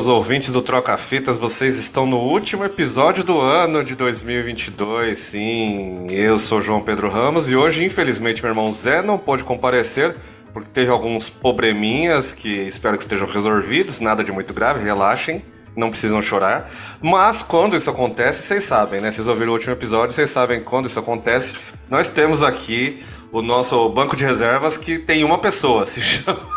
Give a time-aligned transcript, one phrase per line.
[0.00, 5.18] amigos ouvintes do Troca Fitas, vocês estão no último episódio do ano de 2022.
[5.18, 10.16] Sim, eu sou João Pedro Ramos e hoje, infelizmente, meu irmão Zé não pôde comparecer
[10.54, 15.44] porque teve alguns probleminhas que espero que estejam resolvidos, nada de muito grave, relaxem,
[15.76, 16.70] não precisam chorar.
[17.02, 19.12] Mas quando isso acontece, vocês sabem, né?
[19.12, 21.56] Vocês ouviram o último episódio, vocês sabem quando isso acontece.
[21.90, 26.48] Nós temos aqui o nosso banco de reservas que tem uma pessoa, se chama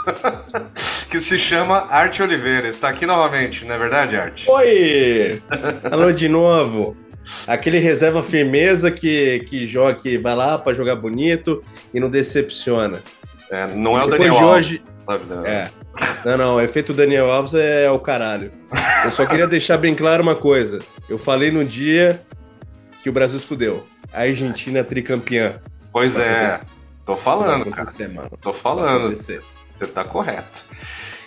[1.09, 2.67] que se chama Arte Oliveira.
[2.67, 4.49] Está aqui novamente, não é verdade, Arte?
[4.49, 5.41] Oi!
[5.91, 6.97] Alô de novo.
[7.47, 11.61] Aquele reserva firmeza que, que joga, que vai lá para jogar bonito
[11.93, 12.99] e não decepciona.
[13.49, 15.25] É, não é o Daniel de Alves, hoje, sabe?
[15.29, 15.45] Não.
[15.45, 15.69] É.
[16.25, 18.51] Não, não, o efeito Daniel Alves é o caralho.
[19.05, 20.79] Eu só queria deixar bem claro uma coisa.
[21.07, 22.19] Eu falei no dia
[23.03, 23.85] que o Brasil fudeu.
[24.11, 25.61] A Argentina é tricampeã.
[25.93, 26.65] Pois Vai é, acontecer.
[27.05, 28.09] tô falando, cara.
[28.09, 28.31] mano.
[28.41, 30.65] Tô falando, você tá correto.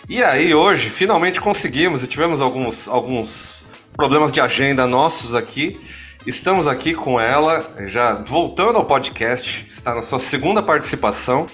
[0.09, 5.79] E aí, hoje, finalmente conseguimos e tivemos alguns, alguns problemas de agenda nossos aqui.
[6.25, 11.47] Estamos aqui com ela, já voltando ao podcast, está na sua segunda participação.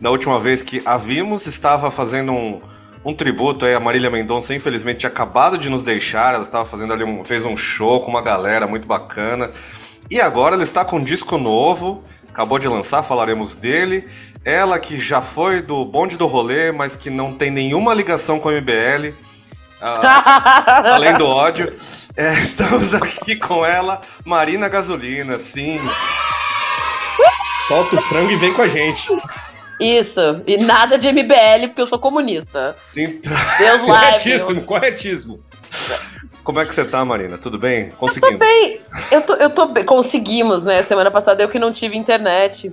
[0.00, 2.60] Da última vez que a vimos, estava fazendo um,
[3.04, 6.92] um tributo aí a Marília Mendonça, infelizmente tinha acabado de nos deixar, ela estava fazendo
[6.92, 9.50] ali um, fez um show com uma galera muito bacana.
[10.08, 12.04] E agora ela está com um disco novo,
[12.40, 14.08] acabou de lançar, falaremos dele.
[14.42, 18.48] Ela que já foi do bonde do rolê, mas que não tem nenhuma ligação com
[18.48, 19.14] o MBL.
[19.82, 21.70] ah, além do ódio.
[22.16, 25.78] É, estamos aqui com ela, Marina Gasolina, sim.
[27.68, 29.06] Solta o frango e vem com a gente.
[29.78, 32.74] Isso, e nada de MBL, porque eu sou comunista.
[32.96, 33.86] Então, Deus live.
[33.86, 35.40] Corretíssimo, corretíssimo.
[36.50, 37.38] Como é que você tá, Marina?
[37.38, 37.90] Tudo bem?
[37.90, 38.38] Conseguindo.
[38.38, 38.80] Bem,
[39.12, 39.84] eu tô, eu tô bem.
[39.84, 40.82] Conseguimos, né?
[40.82, 42.72] Semana passada eu que não tive internet.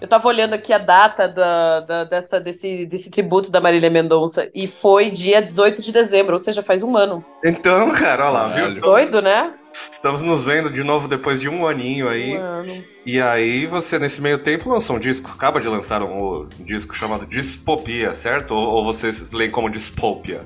[0.00, 4.50] Eu tava olhando aqui a data da, da- dessa, desse, desse tributo da Marília Mendonça
[4.52, 7.24] e foi dia 18 de dezembro, ou seja, faz um ano.
[7.44, 8.70] Então, cara, olha lá, viu?
[8.70, 9.52] Estamos, Doido, né?
[9.92, 12.36] estamos nos vendo de novo depois de um aninho aí.
[12.36, 12.84] Um ano.
[13.06, 15.30] E aí, você, nesse meio tempo, lançou um disco.
[15.32, 18.52] Acaba de lançar um, um disco chamado Dispopia, certo?
[18.56, 20.44] Ou, ou vocês leem como Dispopia?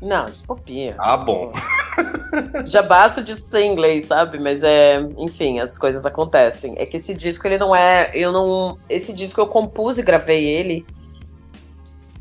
[0.00, 0.94] Não, despopia.
[0.98, 1.52] Ah, bom.
[2.66, 4.38] Já basta o disco ser em inglês, sabe?
[4.38, 6.74] Mas é, enfim, as coisas acontecem.
[6.78, 10.44] É que esse disco ele não é, eu não, esse disco eu compus e gravei
[10.44, 10.86] ele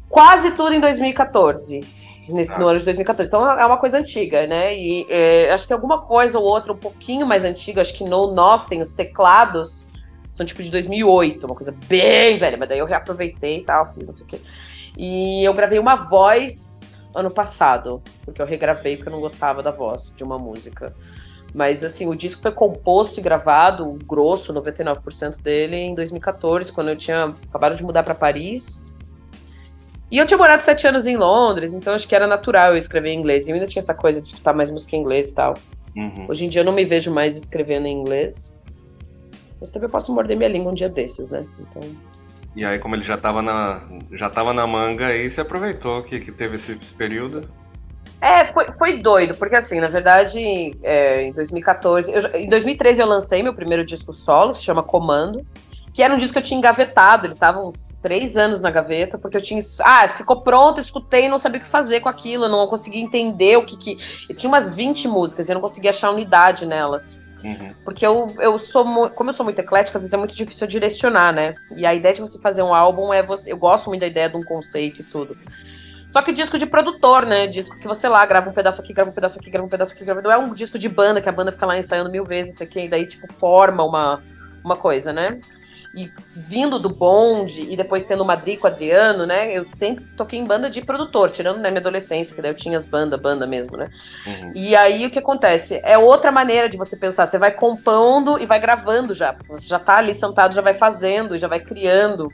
[0.09, 1.97] quase tudo em 2014.
[2.29, 2.59] Nesse, Ah.
[2.59, 3.29] No ano de 2014.
[3.29, 4.75] Então é uma coisa antiga, né?
[4.75, 8.33] E é, acho que alguma coisa ou outra um pouquinho mais antiga, acho que No
[8.33, 9.91] Nothing, os teclados
[10.29, 14.07] são tipo de 2008, uma coisa bem velha, mas daí eu reaproveitei e tal, fiz
[14.07, 14.39] não sei o quê.
[14.97, 16.76] E eu gravei uma voz
[17.17, 20.95] ano passado, porque eu regravei porque eu não gostava da voz de uma música.
[21.53, 26.89] Mas assim, o disco foi composto e gravado, o grosso, 99% dele, em 2014, quando
[26.89, 28.93] eu tinha acabado de mudar para Paris.
[30.11, 33.09] E eu tinha morado sete anos em Londres, então acho que era natural eu escrever
[33.09, 33.47] em inglês.
[33.47, 35.55] E eu ainda tinha essa coisa de escutar mais música em inglês e tal.
[35.95, 36.27] Uhum.
[36.29, 38.53] Hoje em dia eu não me vejo mais escrevendo em inglês.
[39.59, 41.45] Mas também eu posso morder minha língua um dia desses, né?
[41.59, 41.81] Então.
[42.57, 43.81] E aí, como ele já tava na,
[44.13, 47.47] já tava na manga aí, você aproveitou que, que teve esse, esse período.
[48.19, 53.07] É, foi, foi doido, porque assim, na verdade, é, em 2014, eu em 2013 eu
[53.07, 55.45] lancei meu primeiro disco solo, que se chama Comando,
[55.93, 59.19] que era um disco que eu tinha engavetado, ele tava uns três anos na gaveta,
[59.19, 62.65] porque eu tinha, ah, ficou pronto, escutei não sabia o que fazer com aquilo, não
[62.65, 63.97] conseguia entender o que que...
[64.27, 67.21] Eu tinha umas 20 músicas e eu não conseguia achar unidade nelas.
[67.43, 67.73] Uhum.
[67.85, 71.31] Porque eu, eu sou, como eu sou muito eclética, às vezes é muito difícil direcionar,
[71.31, 71.55] né?
[71.75, 73.51] E a ideia de você fazer um álbum é você.
[73.51, 75.37] Eu gosto muito da ideia de um conceito e tudo.
[76.07, 77.47] Só que disco de produtor, né?
[77.47, 79.93] Disco que você lá grava um pedaço aqui, grava um pedaço aqui, grava um pedaço
[79.93, 80.21] aqui, grava.
[80.21, 82.57] Não é um disco de banda que a banda fica lá ensaiando mil vezes, não
[82.57, 84.23] sei o quê, e daí, tipo, forma uma,
[84.63, 85.39] uma coisa, né?
[85.97, 89.51] E vindo do bonde e depois tendo o Madrid com o Adriano, né?
[89.51, 92.77] Eu sempre toquei em banda de produtor, tirando na minha adolescência, que daí eu tinha
[92.77, 93.89] as bandas, banda mesmo, né?
[94.27, 94.51] Uhum.
[94.53, 95.81] E aí o que acontece?
[95.83, 97.25] É outra maneira de você pensar.
[97.25, 99.35] Você vai compondo e vai gravando já.
[99.49, 102.31] Você já tá ali sentado, já vai fazendo, já vai criando.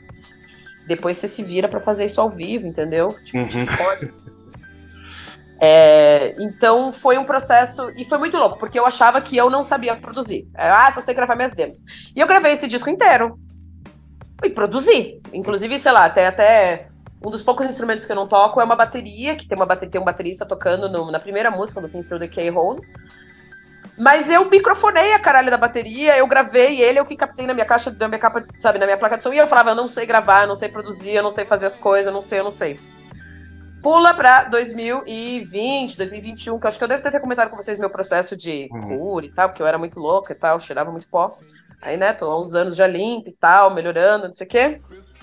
[0.86, 3.08] Depois você se vira pra fazer isso ao vivo, entendeu?
[3.24, 3.64] Tipo, Uhum.
[3.78, 4.24] pode.
[5.60, 9.64] É, então foi um processo e foi muito louco, porque eu achava que eu não
[9.64, 10.46] sabia produzir.
[10.54, 11.78] É, Ah, só sei gravar minhas demos.
[12.14, 13.38] E eu gravei esse disco inteiro
[14.42, 15.20] e produzi.
[15.32, 16.88] Inclusive, sei lá, até até
[17.24, 19.90] um dos poucos instrumentos que eu não toco é uma bateria, que tem uma bateria,
[19.92, 22.80] tem um baterista tocando no- na primeira música do Pink Through the K-Hole.
[23.96, 27.64] Mas eu microfonei a caralho da bateria, eu gravei ele, eu que captei na minha
[27.64, 29.86] caixa, na minha capa, sabe, na minha placa de som, e eu falava, eu não
[29.86, 32.40] sei gravar, eu não sei produzir, eu não sei fazer as coisas, eu não sei,
[32.40, 32.78] eu não sei.
[33.80, 37.90] Pula pra 2020, 2021, que eu acho que eu devo ter comentado com vocês meu
[37.90, 38.80] processo de Uhum.
[38.98, 41.38] cura e tal, porque eu era muito louca e tal, cheirava muito pó.
[41.84, 44.80] Aí, né, tô há uns anos já limpa e tal, melhorando, não sei o quê.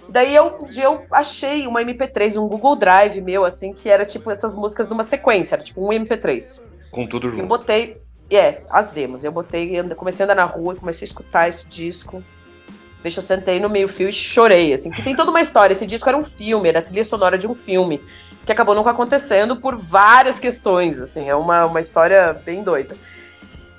[0.08, 4.06] Daí eu, um dia eu achei uma MP3, um Google Drive meu, assim, que era
[4.06, 6.62] tipo essas músicas numa sequência, era tipo um MP3.
[6.92, 7.42] Com tudo junto.
[7.42, 8.00] Eu botei,
[8.30, 9.24] é, as demos.
[9.24, 12.24] Eu botei, comecei a andar na rua comecei a escutar esse disco.
[13.02, 15.74] Deixa eu sentei no meio fio e chorei, assim, que tem toda uma história.
[15.74, 18.00] Esse disco era um filme, era a trilha sonora de um filme,
[18.46, 22.96] que acabou nunca acontecendo por várias questões, assim, é uma, uma história bem doida.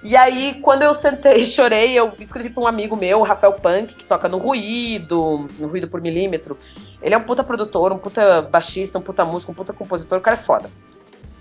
[0.03, 3.53] E aí, quando eu sentei e chorei, eu escrevi para um amigo meu, o Rafael
[3.53, 6.59] Punk, que toca no Ruído, no Ruído por Milímetro.
[7.01, 10.21] Ele é um puta produtor, um puta baixista, um puta músico, um puta compositor, o
[10.21, 10.71] cara é foda.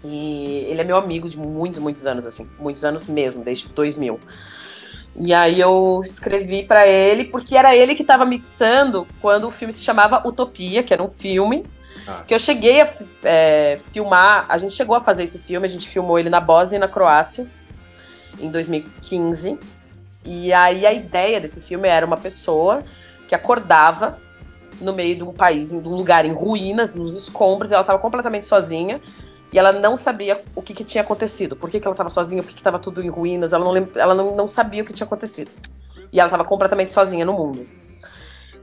[0.03, 4.19] E ele é meu amigo de muitos, muitos anos, assim, muitos anos mesmo, desde 2000.
[5.15, 9.73] E aí eu escrevi para ele, porque era ele que estava mixando quando o filme
[9.73, 11.65] se chamava Utopia, que era um filme
[12.07, 12.23] ah.
[12.25, 12.93] que eu cheguei a
[13.23, 14.45] é, filmar.
[14.47, 16.87] A gente chegou a fazer esse filme, a gente filmou ele na Bósnia e na
[16.87, 17.47] Croácia
[18.39, 19.57] em 2015.
[20.23, 22.83] E aí a ideia desse filme era uma pessoa
[23.27, 24.19] que acordava
[24.79, 27.99] no meio de um país, de um lugar em ruínas, nos escombros, e ela estava
[27.99, 29.01] completamente sozinha
[29.53, 31.55] e ela não sabia o que, que tinha acontecido.
[31.55, 34.15] Por que, que ela estava sozinha, por que estava tudo em ruínas, ela, não, ela
[34.15, 35.51] não, não sabia o que tinha acontecido.
[36.11, 37.67] E ela estava completamente sozinha no mundo.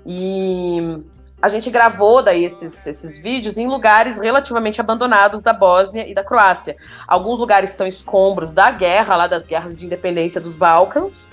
[0.06, 1.02] E
[1.40, 6.24] a gente gravou daí esses, esses vídeos em lugares relativamente abandonados da Bósnia e da
[6.24, 6.76] Croácia.
[7.06, 11.30] Alguns lugares são escombros da guerra, lá das guerras de independência dos Balcãs,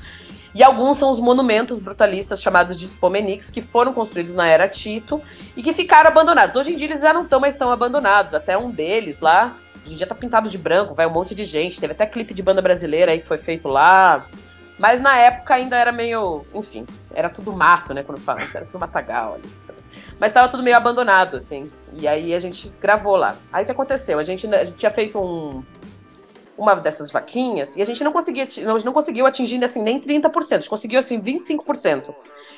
[0.53, 5.21] e alguns são os monumentos brutalistas chamados de spomeniks, que foram construídos na era Tito
[5.57, 6.55] e que ficaram abandonados.
[6.55, 8.33] Hoje em dia eles já não estão mais tão abandonados.
[8.33, 11.43] Até um deles lá, hoje em dia tá pintado de branco, vai um monte de
[11.43, 11.81] gente.
[11.81, 14.27] Teve até clipe de banda brasileira aí que foi feito lá.
[14.79, 16.45] Mas na época ainda era meio.
[16.53, 18.03] Enfim, era tudo mato, né?
[18.03, 19.64] Quando fala, era tudo matagal ali.
[20.19, 21.69] Mas estava tudo meio abandonado, assim.
[21.93, 23.35] E aí a gente gravou lá.
[23.51, 24.17] Aí o que aconteceu?
[24.17, 25.63] A gente, a gente tinha feito um,
[26.57, 30.53] uma dessas vaquinhas e a gente não conseguia, não, não conseguiu atingir assim nem 30%,
[30.53, 32.15] a gente conseguiu assim 25%.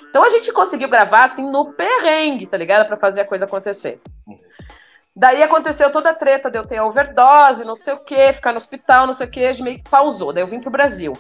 [0.10, 2.88] Então a gente conseguiu gravar assim no perrengue, tá ligado?
[2.88, 4.00] Para fazer a coisa acontecer.
[5.16, 8.58] Daí aconteceu toda a treta de eu ter overdose, não sei o que, ficar no
[8.58, 10.32] hospital, não sei o que, meio que pausou.
[10.32, 11.14] Daí eu vim pro Brasil.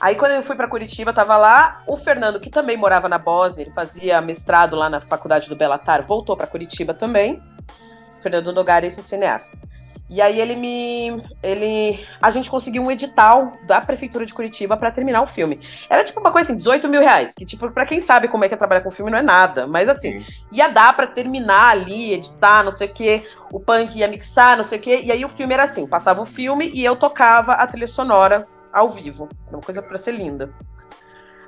[0.00, 3.64] Aí quando eu fui para Curitiba, tava lá o Fernando, que também morava na Bósnia,
[3.64, 7.42] ele fazia mestrado lá na faculdade do Belatar, voltou para Curitiba também.
[8.20, 9.56] Fernando Nogar, esse cineasta.
[10.10, 11.22] E aí ele me.
[11.42, 15.60] ele A gente conseguiu um edital da Prefeitura de Curitiba para terminar o filme.
[15.88, 17.34] Era tipo uma coisa assim, 18 mil reais.
[17.34, 19.66] Que, tipo, pra quem sabe como é que é trabalhar com filme, não é nada.
[19.66, 20.26] Mas assim, Sim.
[20.50, 23.28] ia dar para terminar ali, editar, não sei o quê.
[23.52, 25.02] O punk ia mixar, não sei o quê.
[25.04, 28.48] E aí o filme era assim: passava o filme e eu tocava a trilha sonora
[28.72, 29.28] ao vivo.
[29.46, 30.50] Era uma coisa para ser linda.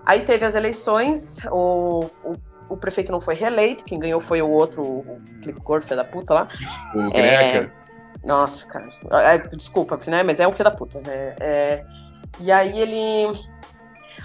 [0.04, 2.34] Aí teve as eleições, o, o,
[2.70, 6.34] o, prefeito não foi reeleito, quem ganhou foi o outro, o Clicor, filho da puta
[6.34, 6.48] lá.
[6.94, 7.58] O Greca.
[7.58, 7.70] É,
[8.24, 8.88] nossa, cara.
[9.24, 10.22] É, desculpa, né?
[10.22, 11.00] Mas é um filho da puta.
[11.06, 11.36] Né?
[11.40, 11.84] É...
[12.40, 13.38] E aí ele.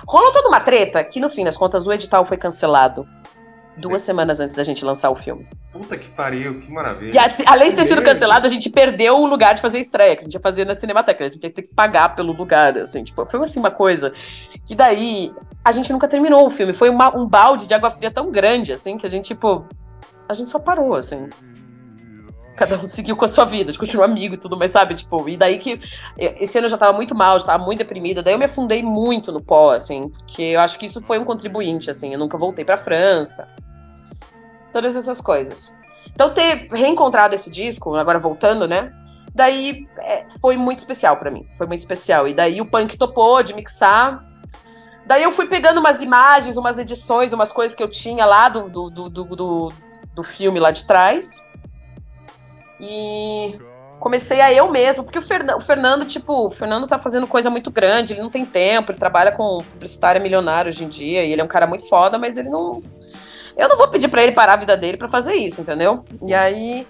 [0.07, 3.07] Rolou toda uma treta que, no fim das contas, o edital foi cancelado
[3.77, 4.05] duas é.
[4.05, 5.47] semanas antes da gente lançar o filme.
[5.75, 7.13] Puta que pariu, que maravilha.
[7.13, 10.21] E além de ter sido cancelado, a gente perdeu o lugar de fazer estreia, que
[10.21, 11.25] a gente ia fazer na Cinemateca.
[11.25, 13.03] A gente ia ter que pagar pelo lugar, assim.
[13.03, 14.13] Tipo, foi assim uma coisa
[14.65, 15.33] que daí
[15.65, 16.71] a gente nunca terminou o filme.
[16.71, 19.65] Foi uma, um balde de água fria tão grande, assim, que a gente, tipo.
[20.29, 21.27] A gente só parou, assim
[22.55, 24.95] cada um seguiu com a sua vida, a gente continua amigo e tudo, mas sabe,
[24.95, 25.77] tipo, e daí que
[26.17, 28.81] esse ano eu já tava muito mal, já tava muito deprimida, daí eu me afundei
[28.81, 32.37] muito no pó, assim, porque eu acho que isso foi um contribuinte, assim, eu nunca
[32.37, 33.45] voltei pra França.
[34.75, 35.73] Todas essas coisas.
[36.13, 38.91] Então ter reencontrado esse disco, agora voltando, né?
[39.33, 42.27] Daí é, foi muito especial para mim, foi muito especial.
[42.27, 44.21] E daí o punk topou de mixar.
[45.05, 48.69] Daí eu fui pegando umas imagens, umas edições, umas coisas que eu tinha lá do,
[48.69, 49.69] do, do, do,
[50.13, 51.47] do filme lá de trás
[52.77, 53.57] e
[53.97, 57.49] comecei a eu mesmo, porque o, Fern o Fernando, tipo, o Fernando tá fazendo coisa
[57.49, 61.31] muito grande, ele não tem tempo, ele trabalha com publicitária milionária hoje em dia, e
[61.31, 62.83] ele é um cara muito foda, mas ele não.
[63.57, 66.03] Eu não vou pedir para ele parar a vida dele para fazer isso, entendeu?
[66.25, 66.87] E aí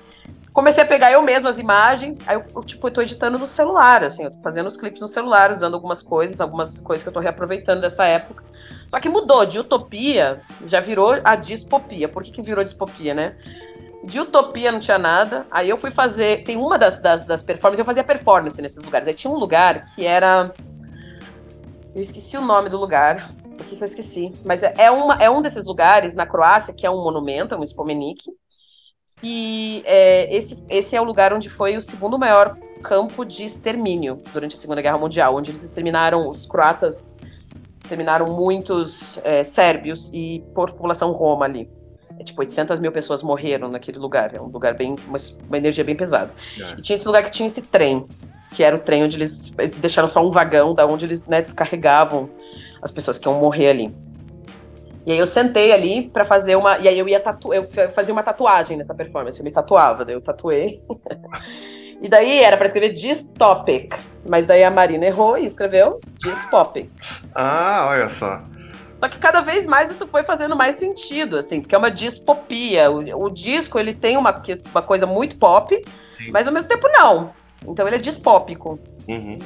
[0.55, 4.05] comecei a pegar eu mesmo as imagens, aí eu, tipo, eu tô editando no celular,
[4.05, 7.13] assim, eu tô fazendo os clipes no celular, usando algumas coisas, algumas coisas que eu
[7.13, 8.41] tô reaproveitando dessa época.
[8.87, 12.07] Só que mudou, de utopia já virou a dispopia.
[12.07, 13.35] Por que, que virou dispopia, né?
[14.03, 15.45] De utopia não tinha nada.
[15.49, 16.43] Aí eu fui fazer.
[16.43, 19.07] Tem uma das, das, das performances, eu fazia performance nesses lugares.
[19.07, 20.53] Aí tinha um lugar que era.
[21.93, 23.31] Eu esqueci o nome do lugar.
[23.57, 24.31] Por que, que eu esqueci?
[24.43, 27.57] Mas é, é, uma, é um desses lugares na Croácia que é um monumento, é
[27.57, 28.23] um spomenik.
[29.23, 34.21] E é, esse, esse é o lugar onde foi o segundo maior campo de extermínio
[34.31, 37.15] durante a Segunda Guerra Mundial, onde eles exterminaram os croatas,
[37.75, 41.69] exterminaram muitos é, sérvios e população roma ali.
[42.19, 44.35] É, tipo, 800 mil pessoas morreram naquele lugar.
[44.35, 44.95] É um lugar bem.
[45.07, 46.31] uma, uma energia bem pesada.
[46.59, 46.73] É.
[46.77, 48.05] E tinha esse lugar que tinha esse trem,
[48.51, 51.41] que era o trem onde eles, eles deixaram só um vagão, da onde eles né,
[51.41, 52.29] descarregavam
[52.85, 53.95] as pessoas que iam morrer ali.
[55.07, 56.77] E aí eu sentei ali para fazer uma.
[56.77, 57.51] E aí eu ia tatu...
[57.51, 59.39] eu fazia uma tatuagem nessa performance.
[59.39, 60.81] Eu me tatuava, daí eu tatuei.
[62.01, 63.95] e daí era para escrever Dystopic.
[64.27, 66.89] Mas daí a Marina errou e escreveu Dystopic.
[67.33, 68.43] ah, olha só.
[68.99, 72.89] Só que cada vez mais isso foi fazendo mais sentido, assim, porque é uma dispopia.
[72.89, 76.31] O, o disco ele tem uma, uma coisa muito pop, Sim.
[76.31, 77.31] mas ao mesmo tempo não.
[77.67, 78.79] Então ele é dispópico.
[79.07, 79.39] Uhum.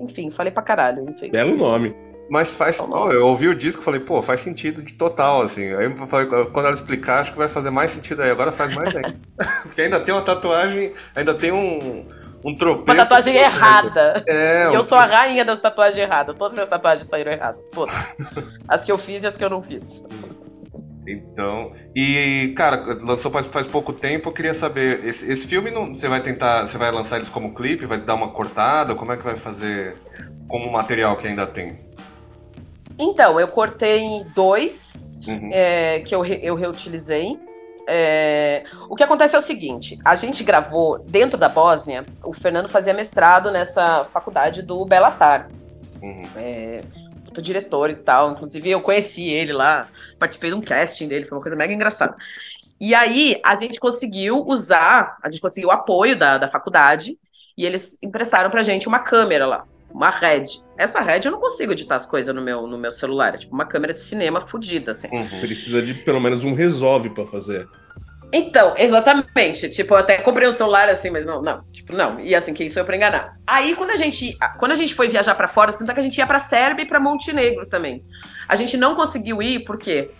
[0.00, 1.06] Enfim, falei pra caralho.
[1.30, 2.05] Belo nome.
[2.28, 2.80] Mas faz.
[2.80, 5.72] Oh, eu ouvi o disco e falei, pô, faz sentido de total, assim.
[5.74, 8.30] Aí eu falei, quando ela explicar, acho que vai fazer mais sentido aí.
[8.30, 9.14] Agora faz mais ainda.
[9.62, 12.04] Porque ainda tem uma tatuagem, ainda tem um,
[12.44, 12.96] um tropeço.
[12.96, 14.24] Uma tatuagem errada.
[14.26, 16.36] É, e eu sou a rainha das tatuagens erradas.
[16.36, 17.60] Todas as minhas tatuagens saíram erradas.
[17.72, 18.16] Todas.
[18.66, 20.04] as que eu fiz e as que eu não fiz.
[21.08, 25.94] Então, e cara, lançou faz, faz pouco tempo, eu queria saber, esse, esse filme não,
[25.94, 29.16] você vai tentar, você vai lançar eles como clipe, vai dar uma cortada, como é
[29.16, 29.94] que vai fazer
[30.48, 31.85] como material que ainda tem?
[32.98, 35.50] Então, eu cortei dois uhum.
[35.52, 37.38] é, que eu, eu reutilizei.
[37.88, 42.68] É, o que acontece é o seguinte: a gente gravou dentro da Bósnia, o Fernando
[42.68, 45.48] fazia mestrado nessa faculdade do Belatar.
[46.02, 46.22] Uhum.
[46.36, 46.80] É,
[47.38, 48.32] diretor e tal.
[48.32, 49.88] Inclusive, eu conheci ele lá,
[50.18, 52.16] participei de um casting dele, foi uma coisa mega engraçada.
[52.80, 57.18] E aí, a gente conseguiu usar, a gente conseguiu o apoio da, da faculdade,
[57.56, 60.46] e eles emprestaram pra gente uma câmera lá uma Red.
[60.76, 63.34] Essa Red eu não consigo editar as coisas no meu, no meu celular.
[63.34, 65.08] É tipo uma câmera de cinema fodida, assim.
[65.10, 65.40] Uhum.
[65.40, 67.68] Precisa de pelo menos um resolve para fazer.
[68.32, 69.70] Então, exatamente.
[69.70, 71.62] Tipo, eu até comprei um celular assim, mas não, não.
[71.72, 72.20] Tipo, não.
[72.20, 73.36] E assim, quem sou eu pra enganar?
[73.46, 76.02] Aí, quando a gente, quando a gente foi viajar para fora, tanto é que a
[76.02, 78.04] gente ia pra Sérvia e pra Montenegro também.
[78.48, 80.10] A gente não conseguiu ir, por quê?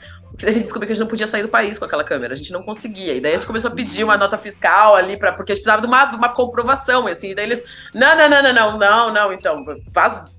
[0.42, 2.36] A gente descobriu que a gente não podia sair do país com aquela câmera, a
[2.36, 3.14] gente não conseguia.
[3.14, 5.62] E daí a gente começou a pedir uma nota fiscal ali, pra, porque a gente
[5.62, 7.30] precisava de uma, de uma comprovação, assim.
[7.30, 7.64] E daí eles,
[7.94, 9.64] não, não, não, não, não, não, não, então,
[9.94, 10.36] faz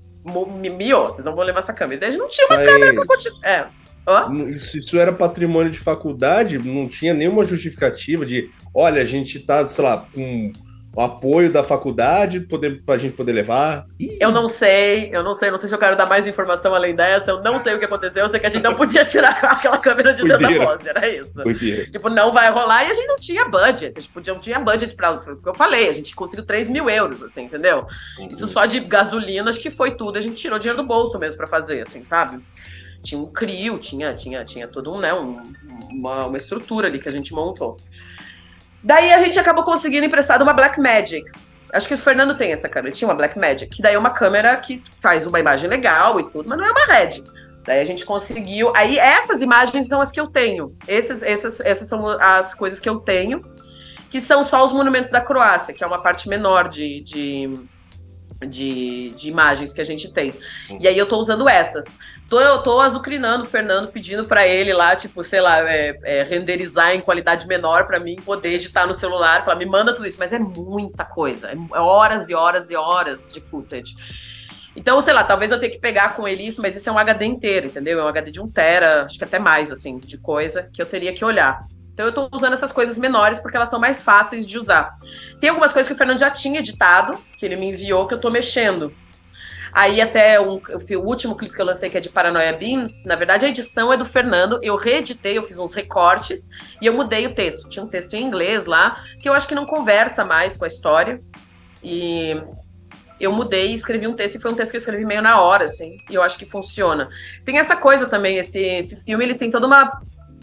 [0.60, 1.96] mimio, vocês não vão levar essa câmera.
[1.96, 2.66] E daí a gente não tinha uma Mas...
[2.66, 3.48] câmera pra continuar.
[3.48, 3.66] É.
[4.06, 4.32] Oh?
[4.48, 9.66] Isso, isso era patrimônio de faculdade, não tinha nenhuma justificativa de, olha, a gente tá,
[9.68, 10.50] sei lá, com
[10.94, 13.86] o apoio da faculdade poder, pra gente poder levar?
[14.20, 16.94] Eu não sei, eu não sei, não sei se eu quero dar mais informação além
[16.94, 19.38] dessa, eu não sei o que aconteceu, eu sei que a gente não podia tirar
[19.44, 21.42] aquela câmera de dentro da voz, era isso.
[21.90, 24.58] Tipo, não vai rolar e a gente não tinha budget, a gente podia, não tinha
[24.58, 27.86] budget foi o que eu falei, a gente conseguiu 3 mil euros, assim, entendeu?
[28.18, 28.28] Uhum.
[28.28, 31.38] Isso só de gasolina, acho que foi tudo, a gente tirou dinheiro do bolso mesmo
[31.38, 32.42] pra fazer, assim, sabe?
[33.02, 35.40] Tinha um CRIO, tinha, tinha, tinha todo um, né, um,
[35.90, 37.76] uma, uma estrutura ali que a gente montou.
[38.88, 41.30] Daí a gente acabou conseguindo emprestar uma Black Magic.
[41.74, 44.12] Acho que o Fernando tem essa câmera, tinha uma Black Magic, que daí é uma
[44.12, 47.22] câmera que faz uma imagem legal e tudo, mas não é uma Red.
[47.64, 48.72] Daí a gente conseguiu.
[48.74, 50.74] Aí essas imagens são as que eu tenho.
[50.88, 53.42] Essas, essas, essas são as coisas que eu tenho,
[54.10, 57.52] que são só os monumentos da Croácia, que é uma parte menor de, de,
[58.48, 60.32] de, de imagens que a gente tem.
[60.80, 61.98] E aí eu tô usando essas.
[62.28, 66.22] Tô, eu tô azucrinando o Fernando, pedindo para ele lá, tipo, sei lá, é, é,
[66.22, 69.44] renderizar em qualidade menor para mim poder editar no celular.
[69.44, 71.50] Falar, me manda tudo isso, mas é muita coisa.
[71.50, 73.96] É horas e horas e horas de footage.
[74.76, 76.98] Então, sei lá, talvez eu tenha que pegar com ele isso, mas isso é um
[76.98, 77.98] HD inteiro, entendeu?
[77.98, 80.86] É um HD de 1 tera, acho que até mais, assim, de coisa que eu
[80.86, 81.66] teria que olhar.
[81.94, 84.96] Então eu tô usando essas coisas menores porque elas são mais fáceis de usar.
[85.40, 88.20] Tem algumas coisas que o Fernando já tinha editado, que ele me enviou, que eu
[88.20, 88.94] tô mexendo.
[89.72, 93.14] Aí até um, o último clipe que eu lancei, que é de Paranoia Beams, na
[93.14, 96.48] verdade a edição é do Fernando, eu reeditei, eu fiz uns recortes
[96.80, 97.68] e eu mudei o texto.
[97.68, 100.68] Tinha um texto em inglês lá, que eu acho que não conversa mais com a
[100.68, 101.20] história.
[101.82, 102.40] E
[103.20, 105.40] eu mudei e escrevi um texto, e foi um texto que eu escrevi meio na
[105.40, 107.08] hora, assim, e eu acho que funciona.
[107.44, 110.00] Tem essa coisa também, esse, esse filme, ele tem toda uma,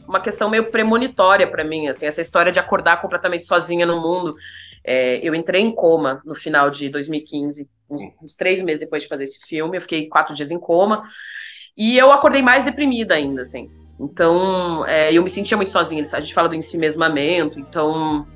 [0.08, 4.36] uma questão meio premonitória para mim, assim, essa história de acordar completamente sozinha no mundo.
[4.84, 9.10] É, eu entrei em coma no final de 2015, uns, uns, três meses depois de
[9.10, 9.78] fazer esse filme.
[9.78, 11.04] Eu fiquei quatro dias em coma.
[11.78, 13.70] E eu acordei mais deprimida ainda, assim.
[14.00, 16.06] Então, é, eu me sentia muito sozinha.
[16.12, 18.28] A gente fala do ensimesmamento, então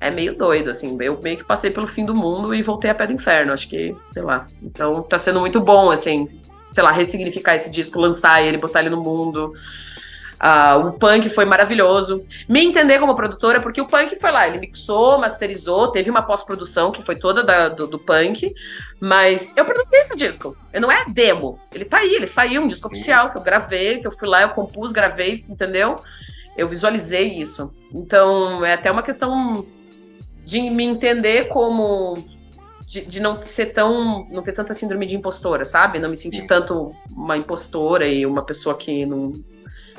[0.00, 0.96] é meio doido, assim.
[1.00, 3.68] Eu meio que passei pelo fim do mundo e voltei a pé do inferno, acho
[3.68, 4.46] que, sei lá.
[4.62, 6.28] Então, tá sendo muito bom, assim,
[6.64, 9.52] sei lá, ressignificar esse disco, lançar ele, botar ele no mundo.
[10.36, 12.24] Uh, o Punk foi maravilhoso.
[12.48, 16.92] Me entender como produtora, porque o Punk foi lá, ele mixou, masterizou, teve uma pós-produção
[16.92, 18.54] que foi toda da, do, do, Punk,
[19.00, 20.56] mas eu produzi esse disco.
[20.78, 21.58] Não é demo.
[21.72, 24.42] Ele tá aí, ele saiu, um disco oficial que eu gravei, que eu fui lá,
[24.42, 25.96] eu compus, gravei, entendeu?
[26.56, 27.72] Eu visualizei isso.
[27.94, 29.66] Então, é até uma questão
[30.44, 32.36] de me entender como.
[32.86, 34.28] De, de, não ser tão.
[34.30, 35.98] não ter tanta síndrome de impostora, sabe?
[35.98, 39.32] Não me sentir tanto uma impostora e uma pessoa que não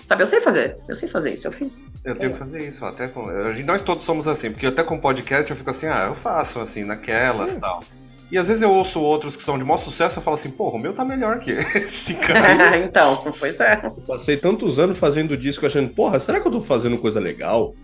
[0.07, 1.85] Sabe, eu sei fazer, eu sei fazer isso, eu fiz.
[2.05, 3.27] Eu tenho que fazer isso, até com.
[3.65, 6.85] Nós todos somos assim, porque até com podcast eu fico assim, ah, eu faço assim,
[6.85, 7.83] naquelas e tal.
[8.31, 10.77] E às vezes eu ouço outros que são de maior sucesso e falo assim, porra,
[10.77, 12.77] o meu tá melhor que esse cara.
[12.79, 13.81] então, pois é.
[13.83, 17.75] Eu passei tantos anos fazendo disco achando, porra, será que eu tô fazendo coisa legal?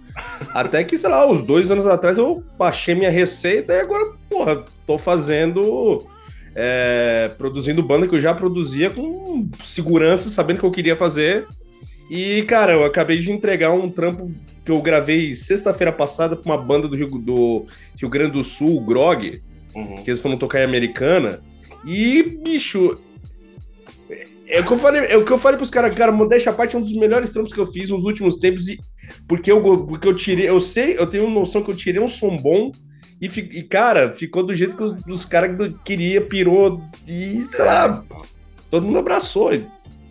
[0.54, 4.64] Até que, sei lá, uns dois anos atrás eu baixei minha receita e agora, porra,
[4.88, 6.08] tô fazendo.
[6.56, 11.48] É, produzindo banda que eu já produzia com segurança, sabendo que eu queria fazer.
[12.14, 14.32] E, cara, eu acabei de entregar um trampo
[14.64, 17.66] que eu gravei sexta-feira passada pra uma banda do Rio, do
[18.00, 19.42] Rio Grande do Sul, o Grog,
[19.74, 19.96] uhum.
[19.96, 21.42] que eles foram tocar em Americana.
[21.84, 23.00] E, bicho,
[24.48, 26.56] é o que eu falei, é o que eu falei pros caras, cara, modéstia a
[26.56, 28.80] parte é um dos melhores trampos que eu fiz nos últimos tempos e
[29.28, 32.36] porque eu, porque eu tirei, eu sei, eu tenho noção que eu tirei um som
[32.36, 32.72] bom
[33.20, 38.06] e, e cara, ficou do jeito que os, os caras queria, pirou e, sei lá,
[38.70, 39.50] todo mundo abraçou.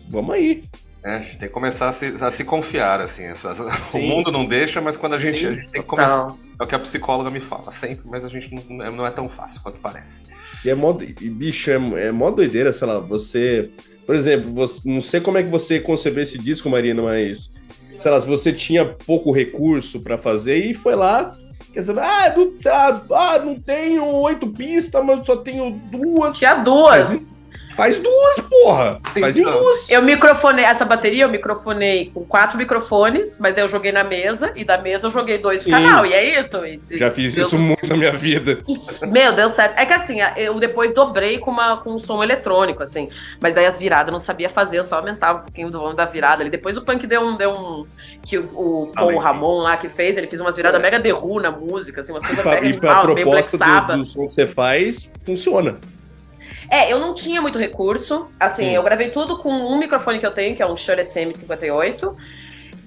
[0.09, 0.65] Vamos aí.
[1.03, 3.23] É, a gente tem que começar a se, a se confiar, assim.
[3.93, 6.33] o mundo não deixa, mas quando a gente, a gente tem que começar.
[6.57, 9.27] É o que a psicóloga me fala sempre, mas a gente não, não é tão
[9.27, 10.25] fácil quanto parece.
[10.63, 13.69] E é mó, e, bicho, é, é mó doideira, sei lá, você.
[14.05, 17.51] Por exemplo, você, não sei como é que você concebeu esse disco, Marina, mas.
[17.97, 21.37] Sei lá, se você tinha pouco recurso para fazer e foi lá.
[21.73, 26.37] Quer dizer, ah, não, ah, não tenho oito pistas, mas só tenho duas.
[26.37, 27.32] Tinha duas.
[27.75, 28.99] Faz duas, porra!
[29.19, 29.89] Faz duas.
[29.89, 34.63] Eu microfonei, essa bateria eu microfonei com quatro microfones, mas eu joguei na mesa, e
[34.63, 36.63] da mesa eu joguei dois no canal, e é isso.
[36.65, 37.47] E, Já fiz Deus...
[37.47, 38.59] isso muito na minha vida.
[39.07, 39.77] Meu, deu certo.
[39.77, 43.09] É que assim, eu depois dobrei com, uma, com um som eletrônico, assim,
[43.41, 45.97] mas daí as viradas eu não sabia fazer, eu só aumentava um pouquinho do volume
[45.97, 46.49] da virada ali.
[46.49, 47.37] Depois o punk deu um.
[47.37, 47.85] Deu um
[48.25, 50.83] que o, o Paul Ramon lá que fez, ele fez umas viradas é.
[50.83, 53.97] mega derru na música, assim, umas coisas mega animal, meio Black Sabbath.
[53.97, 55.77] Do, do som que você faz, funciona.
[56.73, 58.31] É, eu não tinha muito recurso.
[58.39, 58.71] Assim, Sim.
[58.71, 62.15] eu gravei tudo com um microfone que eu tenho, que é um Shure SM58.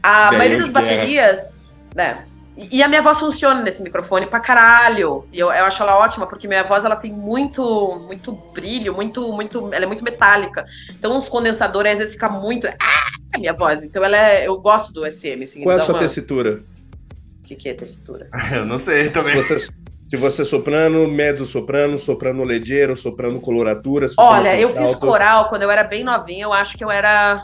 [0.03, 2.25] A Bem, maioria das baterias, né?
[2.57, 5.29] E a minha voz funciona nesse microfone pra caralho.
[5.33, 9.33] E eu, eu acho ela ótima, porque minha voz ela tem muito muito brilho, muito,
[9.33, 9.73] muito.
[9.73, 10.67] Ela é muito metálica.
[10.91, 12.67] Então os condensadores às vezes fica muito.
[12.67, 13.85] Ah, a minha voz.
[13.85, 14.49] Então ela é.
[14.49, 15.45] Eu gosto do SM.
[15.45, 16.01] Assim, Qual é a sua uma...
[16.01, 16.61] tessitura?
[17.39, 18.29] O que, que é tessitura?
[18.53, 19.41] eu não sei também.
[19.41, 19.73] Se você,
[20.07, 24.09] se você é soprano, mezzo soprano, soprano leggero, soprano coloratura.
[24.17, 27.43] Olha, eu fiz coral quando eu era bem novinha, eu acho que eu era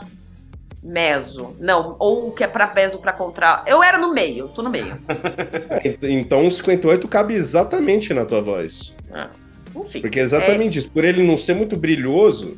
[0.81, 1.55] meso.
[1.59, 3.67] Não, ou o que é para meso para contralto.
[3.69, 4.97] Eu era no meio, tô no meio.
[6.03, 8.95] então o 58 cabe exatamente na tua voz.
[9.11, 9.29] Ah,
[9.75, 9.99] enfim.
[9.99, 10.79] Porque é exatamente é...
[10.79, 10.89] isso.
[10.89, 12.57] Por ele não ser muito brilhoso,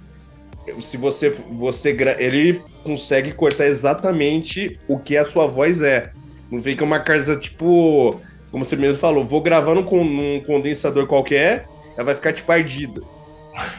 [0.80, 6.12] se você você ele consegue cortar exatamente o que a sua voz é.
[6.52, 8.20] Não fica uma casa tipo
[8.56, 13.02] como você mesmo falou, vou gravando com um condensador qualquer, ela vai ficar tipo ardida.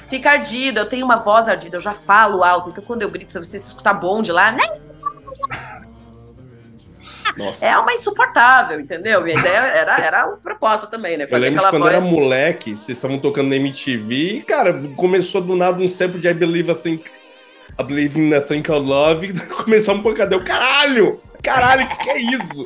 [0.07, 3.33] Fica ardida, eu tenho uma voz ardida, eu já falo alto, então quando eu grito,
[3.33, 4.69] se você escutar bom de lá, né?
[7.39, 7.65] Nossa.
[7.65, 9.23] É uma insuportável, entendeu?
[9.23, 11.27] Minha ideia era, era a proposta também, né?
[11.27, 11.95] Fazer eu lembro de quando voz...
[11.95, 16.29] era moleque, vocês estavam tocando na MTV e, cara, começou do nada um sample de
[16.29, 17.07] I Believe I Think
[17.81, 20.45] I Believe in a Thing Called Love e começou um pancadão.
[20.45, 21.23] Caralho!
[21.43, 22.65] Caralho, o que, que é isso?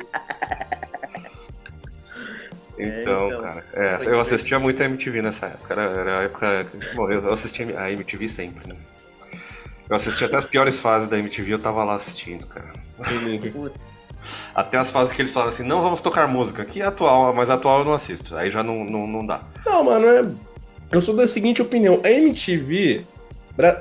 [2.81, 5.73] Então, então, cara, é, eu assistia muito a MTV nessa época.
[5.73, 6.65] Era, era a época.
[6.95, 8.75] Bom, eu assistia a MTV sempre, né?
[9.89, 12.71] Eu assistia até as piores fases da MTV, eu tava lá assistindo, cara.
[14.55, 17.49] até as fases que eles falam assim, não vamos tocar música, que é atual, mas
[17.49, 18.35] atual eu não assisto.
[18.37, 19.41] Aí já não, não, não dá.
[19.65, 20.25] Não, mano, é...
[20.91, 21.99] eu sou da seguinte opinião.
[22.03, 23.03] A MTV.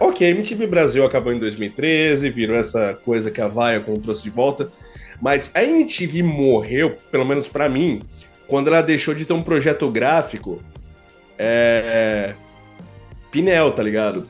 [0.00, 4.30] Ok, a MTV Brasil acabou em 2013, virou essa coisa que a Vaia trouxe de
[4.30, 4.68] volta.
[5.20, 8.02] Mas a MTV morreu, pelo menos para mim,
[8.50, 10.60] quando ela deixou de ter um projeto gráfico,
[11.38, 12.34] é.
[13.30, 14.26] Pinel, tá ligado?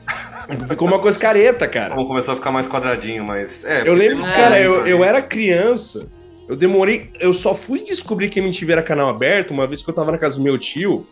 [0.69, 1.95] Ficou uma coisa careta, cara.
[1.95, 3.65] Como começou a ficar mais quadradinho, mas.
[3.65, 6.07] É, eu lembro, é, cara, eu, eu era criança.
[6.47, 7.09] Eu demorei.
[7.19, 10.19] Eu só fui descobrir que MTV era canal aberto uma vez que eu tava na
[10.19, 11.03] casa do meu tio,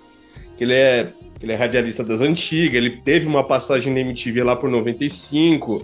[0.56, 1.08] que ele é,
[1.41, 5.84] ele é radialista das antigas, ele teve uma passagem na MTV lá por 95.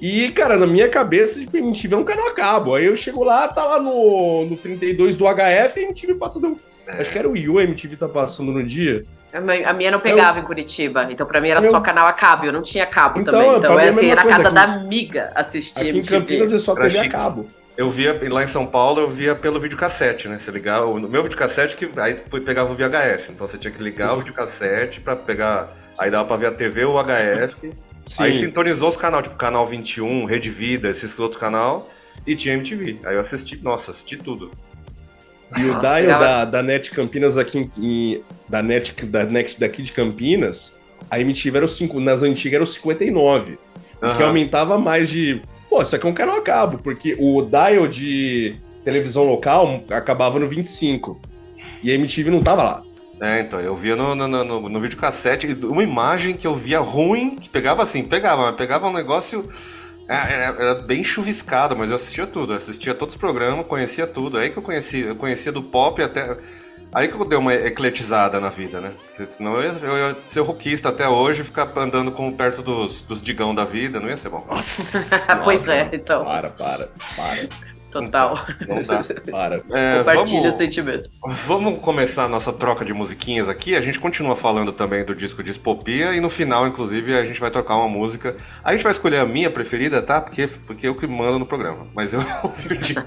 [0.00, 2.74] E, cara, na minha cabeça, tipo, MTV é um canal a cabo.
[2.74, 6.40] Aí eu chego lá, tá lá no, no 32 do HF e a MTV passa
[6.40, 6.56] do.
[6.86, 9.04] Acho que era o Yu, a MTV tá passando no dia.
[9.64, 10.42] A minha não pegava eu...
[10.42, 11.70] em Curitiba, então pra mim era eu...
[11.70, 13.56] só canal a cabo, eu não tinha cabo então, também.
[13.56, 14.54] Então é assim, na casa aqui.
[14.54, 16.16] da amiga assistir aqui MTV.
[16.16, 17.46] em Campinas é só TV a cabo.
[17.74, 20.38] Eu via, lá em São Paulo, eu via pelo videocassete, né?
[20.38, 22.14] Você ligava, o meu videocassete que aí
[22.44, 26.36] pegava o VHS, então você tinha que ligar o videocassete pra pegar, aí dava pra
[26.36, 27.62] ver a TV ou o VHS.
[28.06, 28.24] Sim.
[28.24, 31.88] Aí sintonizou os canais, tipo Canal 21, Rede Vida, esses outros canal
[32.26, 32.98] e tinha MTV.
[33.04, 34.50] Aí eu assisti, nossa, assisti tudo.
[35.58, 39.92] E o Dial da, da NET Campinas aqui em, da NET, da NET daqui de
[39.92, 40.74] Campinas,
[41.10, 43.58] a MTV era o 5, nas antigas era o 59.
[44.00, 44.10] Uhum.
[44.10, 45.42] O que aumentava mais de.
[45.68, 50.38] Pô, isso aqui é um canal a cabo, porque o dial de televisão local acabava
[50.38, 51.20] no 25.
[51.82, 52.82] E a MTV não tava lá.
[53.22, 57.36] É, então, eu via no, no, no, no videocassete uma imagem que eu via ruim,
[57.36, 59.48] que pegava assim, pegava, mas pegava um negócio.
[60.08, 64.38] É, era, era, bem chuviscado, mas eu assistia tudo, assistia todos os programas, conhecia tudo.
[64.38, 66.36] Aí que eu conhecia, eu conhecia do pop até.
[66.92, 68.92] Aí que eu dei uma ecletizada na vida, né?
[69.14, 73.54] Senão eu, eu ia ser rockista até hoje, ficar andando com, perto dos, dos digão
[73.54, 74.44] da vida, não ia ser bom.
[74.50, 76.24] Nossa, pois é, então.
[76.24, 77.48] Para, para, para.
[77.92, 78.34] Total.
[78.66, 79.04] Não dá.
[79.30, 79.56] Para.
[79.70, 81.10] É, Compartilha vamos, o sentimento.
[81.26, 83.76] Vamos começar a nossa troca de musiquinhas aqui.
[83.76, 87.38] A gente continua falando também do disco de Espopia e no final, inclusive, a gente
[87.38, 88.34] vai tocar uma música.
[88.64, 90.20] A gente vai escolher a minha preferida, tá?
[90.20, 91.86] Porque, porque eu que mando no programa.
[91.94, 93.04] Mas eu ouvi o disco.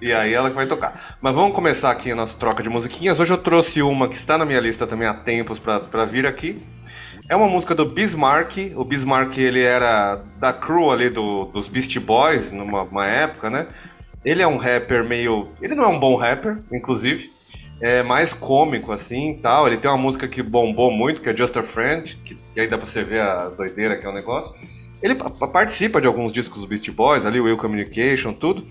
[0.00, 1.18] e aí ela que vai tocar.
[1.20, 3.20] Mas vamos começar aqui a nossa troca de musiquinhas.
[3.20, 6.62] Hoje eu trouxe uma que está na minha lista também há tempos para vir aqui.
[7.26, 8.72] É uma música do Bismarck.
[8.76, 13.66] O Bismarck ele era da crew ali do, dos Beast Boys numa época, né?
[14.22, 15.48] Ele é um rapper meio.
[15.60, 17.30] Ele não é um bom rapper, inclusive.
[17.80, 19.66] É mais cômico assim tal.
[19.66, 22.68] Ele tem uma música que bombou muito, que é Just a Friend, que, que aí
[22.68, 24.54] dá pra você ver a doideira que é o negócio.
[25.02, 28.66] Ele participa de alguns discos dos Beast Boys, ali, Will Communication, tudo.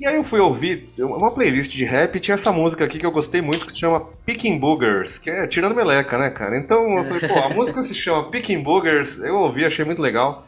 [0.00, 3.04] E aí eu fui ouvir uma playlist de rap e tinha essa música aqui que
[3.04, 6.56] eu gostei muito que se chama Picking Boogers, que é tirando meleca, né, cara?
[6.56, 10.46] Então eu falei, pô, a música se chama Picking Boogers, eu ouvi, achei muito legal.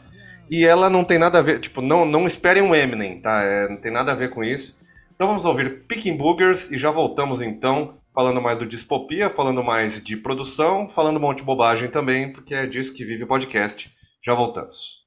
[0.49, 3.43] E ela não tem nada a ver, tipo, não, não esperem um Eminem, tá?
[3.43, 4.79] É, não tem nada a ver com isso.
[5.15, 10.01] Então vamos ouvir Picking Boogers e já voltamos então, falando mais do Dispopia, falando mais
[10.01, 13.91] de produção, falando um monte de bobagem também, porque é disso que vive o podcast.
[14.25, 15.02] Já voltamos.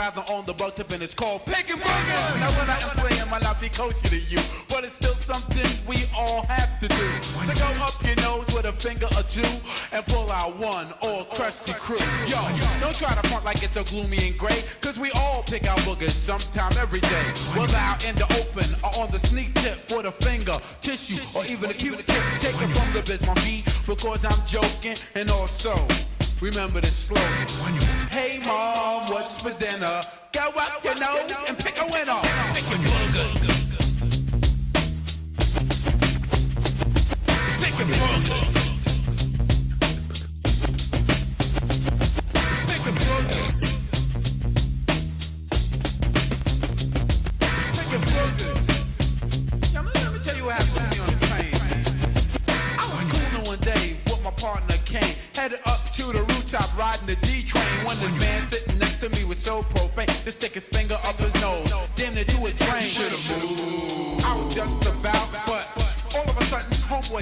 [0.00, 2.40] Rather on the bug tip and it's called picking boogers.
[2.40, 4.38] Now when I am playing, might not be closer to you,
[4.70, 7.22] but it's still something we all have to do.
[7.22, 9.52] So go up your nose with a finger or two
[9.92, 11.98] and pull out one all crusty crew.
[12.26, 12.40] Yo,
[12.80, 15.78] don't try to front like it's so gloomy and gray, cause we all pick out
[15.80, 17.26] boogers sometime every day.
[17.54, 21.44] Whether out in the open or on the sneak tip with a finger, tissue, or
[21.44, 22.24] even a cute tip.
[22.40, 25.76] Take it from the biz monkey because I'm joking and also.
[26.40, 28.08] Remember this slogan.
[28.10, 30.00] Hey mom, what's for dinner?
[30.32, 32.18] Go up your nose and pick a winner.
[32.54, 33.49] Pick a burger.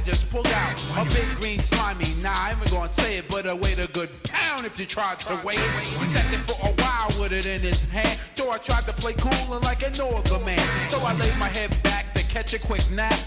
[0.09, 2.15] Just pulled out a big green slimy.
[2.23, 5.21] Nah, I ain't gonna say it, but a way a good pound if you tried
[5.21, 5.59] to wait.
[5.59, 8.19] He sat there for a while with it in his hand.
[8.35, 10.91] So I tried to play cool and like a northern man.
[10.91, 13.21] So I laid my head back to catch a quick nap.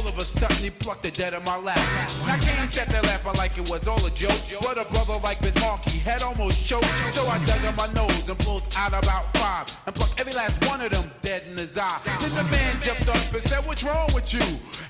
[0.00, 1.76] All of a sudden he plucked the dead in my lap.
[1.76, 4.40] Can't sat there laughing like it was all a joke.
[4.62, 6.86] But a brother like Miss Marky had almost choked.
[7.12, 9.66] So I dug in my nose and pulled out about five.
[9.84, 12.00] And plucked every last one of them dead in his eye.
[12.06, 14.40] Then the man jumped up and said, what's wrong with you?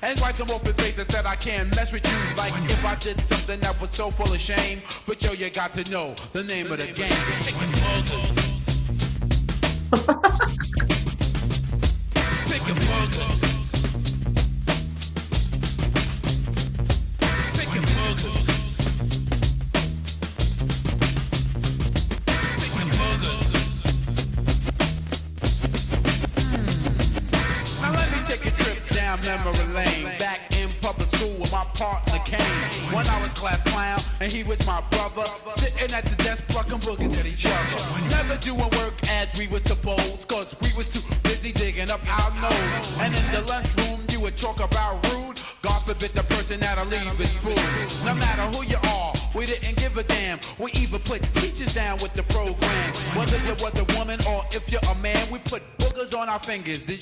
[0.01, 2.17] And wiped him off his face and said, I can't mess with you.
[2.37, 4.81] Like if I did something that was so full of shame.
[5.05, 7.11] But yo, you got to know the name of the game.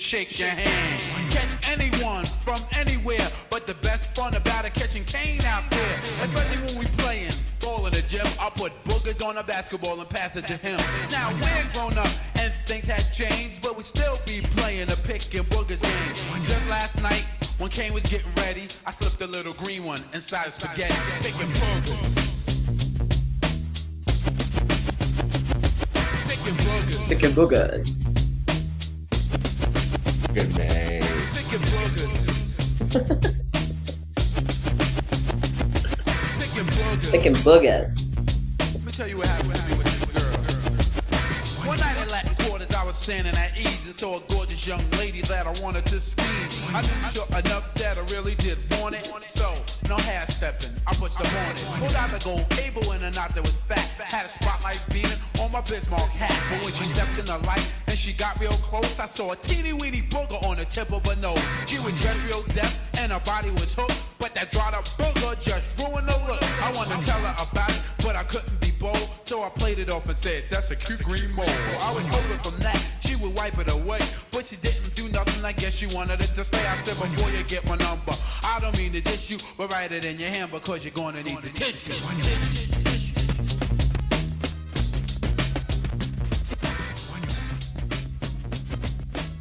[0.09, 0.99] shake your hand.
[1.29, 5.99] Catch anyone from anywhere, but the best fun about it catching cane out there.
[6.01, 8.25] Especially when we playing ball in the gym.
[8.39, 10.79] I put boogers on a basketball and pass it to him.
[11.11, 15.31] Now we're grown up and things have changed, but we still be playing the pick
[15.35, 16.15] and boogers game.
[16.15, 17.25] Just last night.
[17.59, 20.95] When Kane was getting ready, I slipped a little green one inside his spaghetti.
[21.21, 22.39] Picking boogers.
[27.09, 28.08] Pickin' boogers.
[37.49, 38.15] Boogers.
[38.75, 41.67] Let me tell you what happened with this girl.
[41.67, 44.87] One night in Latin quarters, I was standing at ease and saw a gorgeous young
[44.91, 45.99] lady that I wanted to
[79.79, 81.93] write it in your hand because you're gonna need the tissue.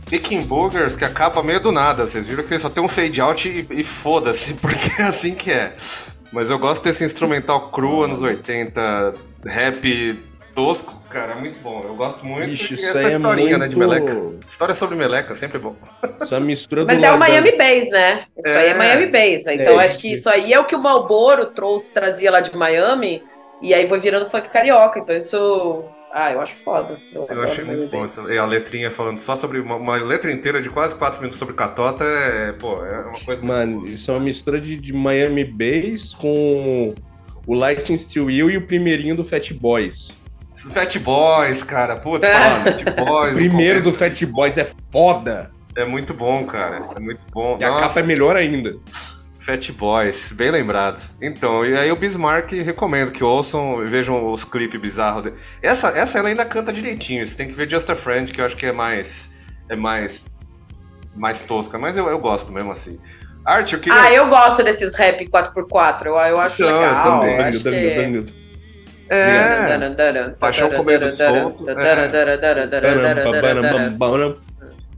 [0.08, 2.06] Picking Boogers que acaba meio do nada.
[2.06, 5.50] Vocês viram que só tem um fade out e, e foda-se, porque é assim que
[5.50, 5.74] é.
[6.32, 10.18] Mas eu gosto desse instrumental cru, anos 80, rap
[10.58, 11.80] tosco, cara, é muito bom.
[11.84, 14.34] Eu gosto muito Ixi, isso essa aí é historinha, né, de muito- Meleca.
[14.48, 15.76] História sobre Meleca, sempre bom.
[16.20, 18.24] Isso é mistura Mas do é o Miami Bass, né?
[18.36, 18.74] Isso aí é É.
[18.74, 19.46] Miami Bass.
[19.46, 22.54] Então É, acho que isso aí é o que o Malboro trouxe, trazia lá de
[22.56, 23.22] Miami,
[23.62, 24.98] e aí foi virando funk carioca.
[24.98, 25.84] Então isso.
[26.12, 26.98] Ah, eu acho foda.
[27.14, 28.04] Eu adoro achei muito bom.
[28.04, 31.38] Essa- E a letrinha falando só sobre uma, uma letra inteira de quase 4 minutos
[31.38, 33.42] sobre Catota é, pô, é uma coisa.
[33.44, 36.94] Mano, isso é uma mistura de, de Miami Bass com
[37.46, 40.16] o License to Will e o primeirinho do Fat Boys.
[40.72, 41.96] Fat Boys, cara.
[41.96, 42.32] Putz, É.
[42.32, 43.32] fala, Fat Boys.
[43.34, 45.50] O primeiro do Fat Boys é foda.
[45.76, 46.82] É muito bom, cara.
[46.96, 47.56] É muito bom.
[47.60, 48.76] E a Nossa, capa é melhor ainda.
[49.38, 51.02] Fat Boys, bem lembrado.
[51.22, 55.36] Então, e aí o Bismarck recomendo que ouçam e vejam os clipes bizarros dele.
[55.62, 57.24] Essa, essa ela ainda canta direitinho.
[57.24, 59.30] Você tem que ver Just a Friend, que eu acho que é mais.
[59.70, 60.26] É mais.
[61.14, 62.98] Mais tosca, mas eu, eu gosto mesmo assim.
[63.44, 63.98] Arte, eu queria.
[63.98, 66.06] Ah, eu gosto desses rap 4x4.
[66.06, 67.02] Eu, eu acho Então, eu legal.
[67.20, 67.36] também.
[67.36, 68.26] eu acho Danilo, que- Danilo.
[69.10, 70.30] É.
[70.38, 74.36] Paixão comendo solto, Banam, banam, banam, banam.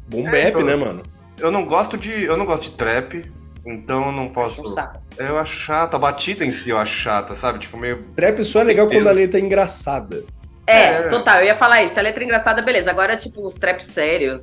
[0.09, 0.65] Bom É, bap, então.
[0.65, 1.03] né, mano?
[1.39, 2.25] Eu não gosto de.
[2.25, 3.25] Eu não gosto de trap,
[3.65, 4.63] então eu não posso.
[4.67, 5.01] Um saco.
[5.17, 7.61] Eu acho chata, a batida em si eu acho chata, sabe?
[7.61, 8.05] Tipo, meio.
[8.17, 10.25] Trap só é legal quando a letra é engraçada.
[10.67, 11.09] É, É.
[11.09, 11.99] total, eu ia falar isso.
[11.99, 12.91] A letra é engraçada, beleza.
[12.91, 14.43] Agora, tipo, uns trap sério.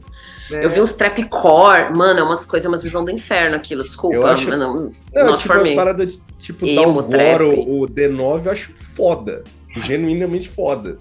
[0.51, 0.63] É.
[0.65, 1.95] Eu vi uns trap core.
[1.95, 3.83] Mano, é umas coisas, umas visão do inferno aquilo.
[3.83, 4.15] Desculpa.
[4.15, 7.41] Eu acho- Não, Não, not tipo, as paradas de, tipo Emo, Dalgor trap.
[7.43, 9.43] ou o D9 eu acho foda.
[9.83, 10.97] Genuinamente foda.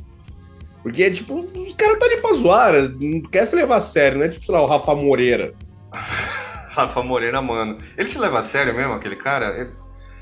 [0.82, 4.18] Porque, é tipo, os caras tá ali pra zoar, não quer se levar a sério,
[4.18, 4.28] né?
[4.28, 5.52] Tipo, sei lá, o Rafa Moreira.
[6.70, 7.78] Rafa Moreira, mano.
[7.96, 9.58] Ele se leva a sério mesmo, aquele cara?
[9.58, 9.70] Ele-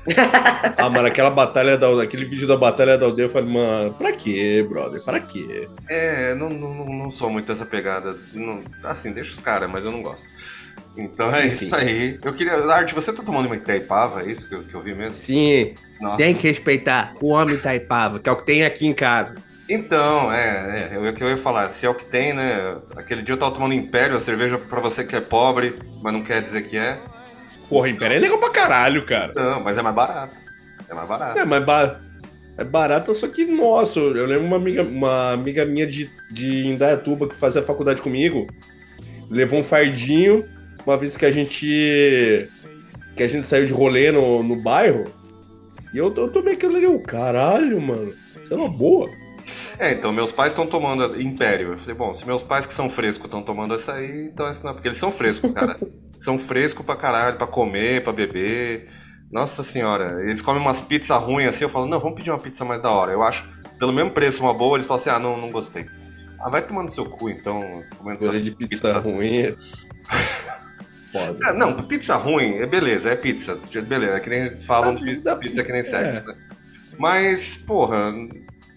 [0.77, 4.11] Ah, mano, aquela batalha da aquele vídeo da batalha da aldeia, eu falei, mano, pra
[4.11, 5.03] quê, brother?
[5.03, 5.67] Pra quê?
[5.89, 8.15] É, não, não, não- não sou muito dessa pegada.
[8.33, 10.23] Não- assim, deixa os caras, mas eu não gosto.
[10.97, 11.53] Então é Enfim.
[11.53, 12.17] isso aí.
[12.23, 12.53] Eu queria.
[12.71, 14.21] Arte, você tá tomando uma Itaipava?
[14.23, 15.13] É isso que eu, que eu vi mesmo?
[15.15, 16.17] Sim, Nossa.
[16.17, 19.43] tem que respeitar o homem taipava, que é o que tem aqui em casa.
[19.69, 21.71] Então, é, é, é o que eu ia falar.
[21.71, 22.77] Se é o que tem, né?
[22.95, 26.21] Aquele dia eu tava tomando Império, a cerveja pra você que é pobre, mas não
[26.23, 26.97] quer dizer que é.
[27.67, 29.33] Porra, Império é legal pra caralho, cara.
[29.35, 30.35] Não, mas é mais barato.
[30.87, 31.39] É mais barato.
[31.39, 31.99] É, mas ba-
[32.57, 37.27] é barato, só que, nossa, eu lembro uma amiga, uma amiga minha de, de Indaiatuba
[37.27, 38.47] que fazia faculdade comigo,
[39.29, 40.45] levou um fardinho
[40.85, 42.47] uma vez que a gente
[43.15, 45.05] que a gente saiu de rolê no, no bairro,
[45.93, 49.09] e eu, eu tomei aquilo ali, eu, caralho, mano, isso é uma boa.
[49.77, 51.73] É, então, meus pais estão tomando Império.
[51.73, 54.65] Eu falei, bom, se meus pais que são frescos estão tomando essa aí, então essa
[54.65, 54.73] não.
[54.73, 55.77] Porque eles são frescos, cara.
[56.19, 58.89] são frescos pra caralho, pra comer, pra beber.
[59.31, 62.63] Nossa senhora, eles comem umas pizzas ruins assim, eu falo, não, vamos pedir uma pizza
[62.63, 63.11] mais da hora.
[63.11, 65.85] Eu acho, pelo mesmo preço, uma boa, eles falam assim, ah, não, não gostei.
[66.39, 69.45] Ah, vai tomando seu cu, então, comendo essas de pizza ruim.
[71.19, 71.39] Foda.
[71.45, 73.57] Ah, Não, pizza ruim, é beleza, é pizza.
[73.87, 75.83] Beleza, é que nem falam de dá- pizza que nem é.
[75.83, 76.35] sexo, né?
[76.97, 78.13] Mas, porra,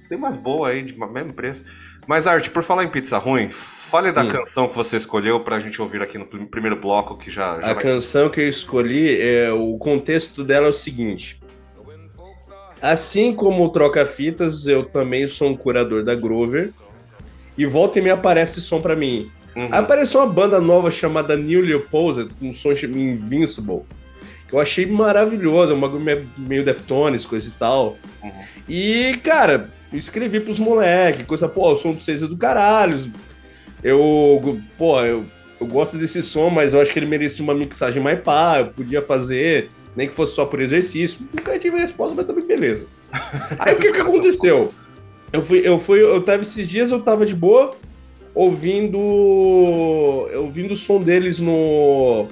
[0.09, 1.64] tem mais boa aí, de mesmo preço.
[2.07, 4.29] Mas, Art, por falar em pizza ruim, fale da Hum.
[4.29, 7.66] canção que você escolheu pra gente ouvir aqui no prim- primeiro bloco, que já, já
[7.70, 11.38] A vai- canção que eu escolhi, é, o contexto dela é o seguinte.
[12.81, 16.70] Assim como o Troca-Fitas, eu também sou um curador da Grover.
[17.57, 19.31] E volta e me aparece som pra mim.
[19.59, 19.68] Uhum.
[19.73, 23.81] Aí apareceu uma banda nova chamada Newly Opposed, com um som chamado Invincible.
[24.49, 27.99] Que eu achei maravilhoso, é um bagulho meio- meio Deftones, coisa e tal.
[28.23, 28.31] Uhum.
[28.68, 32.97] E, cara, eu escrevi pros moleques, coisa, pô, o som de vocês é do caralho.
[33.83, 35.25] Eu, pô, eu,
[35.61, 38.66] eu gosto desse som, mas eu acho que ele merecia uma mixagem mais pá, eu
[38.68, 41.21] podia fazer, nem que fosse só por exercício.
[41.33, 42.87] Nunca tive resposta, mas também beleza.
[43.59, 44.73] Aí o que que aconteceu?
[45.33, 47.75] Eu fui, eu fui, eu tava esses dias, eu tava de boa,
[48.38, 52.29] ouvindo ouvindo o som deles no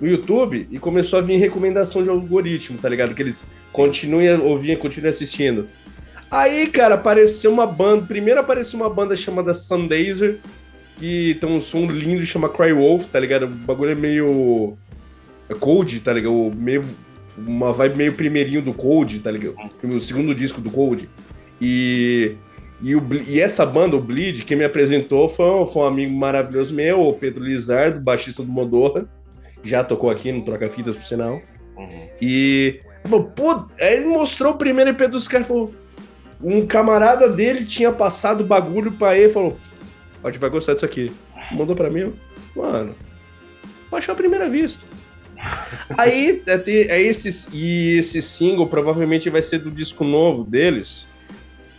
[0.00, 3.14] no YouTube e começou a vir recomendação de algoritmo, tá ligado?
[3.14, 5.66] Que eles continuem ouvindo, continuem assistindo.
[6.30, 8.06] Aí, cara, apareceu uma banda.
[8.06, 10.38] Primeiro apareceu uma banda chamada Sundazer,
[10.96, 13.44] que tem um som lindo, chama Cry Wolf, tá ligado?
[13.44, 14.76] O bagulho é meio.
[15.48, 16.50] É cold, tá ligado?
[16.56, 16.82] Meio...
[17.36, 19.56] Uma vibe meio primeirinho do Cold, tá ligado?
[19.82, 21.08] O segundo disco do Cold.
[21.60, 22.36] E.
[22.84, 26.14] E, o, e essa banda, o Bleed, quem me apresentou foi, um- foi um amigo
[26.14, 29.08] maravilhoso meu, o Pedro Lizardo, baixista do Modorra.
[29.64, 31.40] Já tocou aqui no Troca Fitas, por sinal.
[31.78, 32.08] Uhum.
[32.20, 35.74] E ele falou, pô, aí ele mostrou o primeiro EP dos caras, falou,
[36.42, 39.56] um camarada dele tinha passado bagulho pra ele, falou,
[40.22, 41.10] ó, a gente vai gostar disso aqui.
[41.52, 42.12] Mandou pra mim,
[42.54, 42.94] mano,
[43.90, 44.84] baixou à primeira vista.
[45.96, 51.08] aí, é, é esse, e esse single provavelmente vai ser do disco novo deles.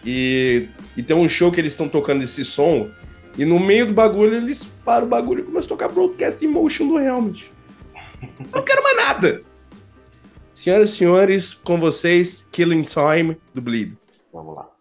[0.03, 2.89] E, e tem um show que eles estão tocando esse som.
[3.38, 6.88] E no meio do bagulho, eles param o bagulho e começam a tocar Broadcast Emotion
[6.88, 7.51] do Helmet.
[8.21, 9.41] Eu não quero mais nada.
[10.53, 13.97] Senhoras e senhores, com vocês, Killing Time do Bleed.
[14.31, 14.74] Vamos lá.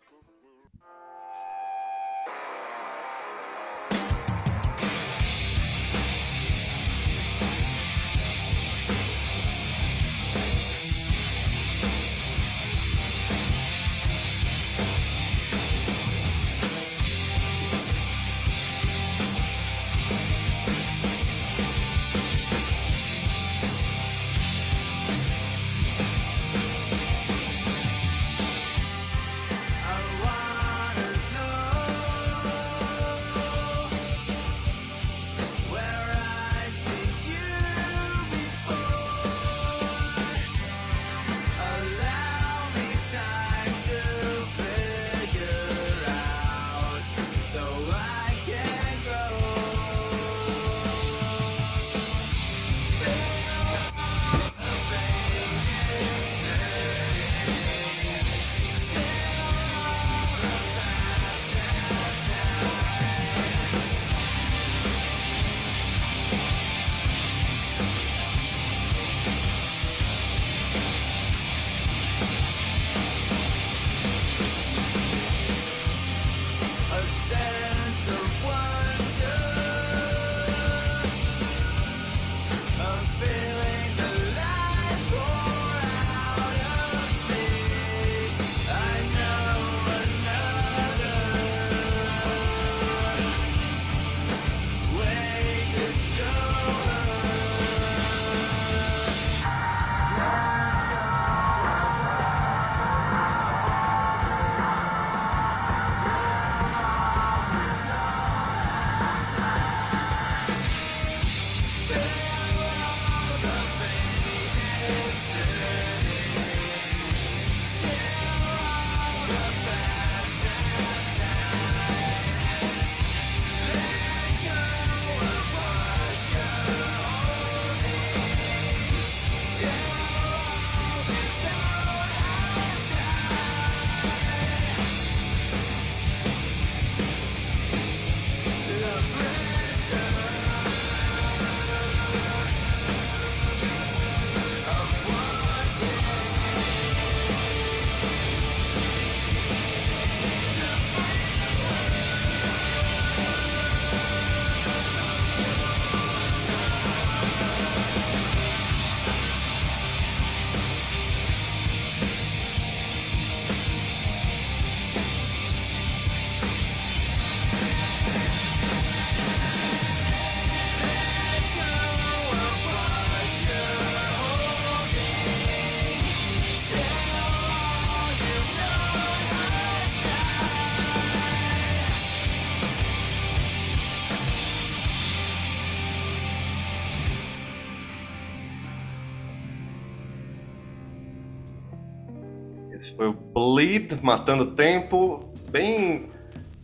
[193.54, 196.06] Bleed, Matando Tempo, bem,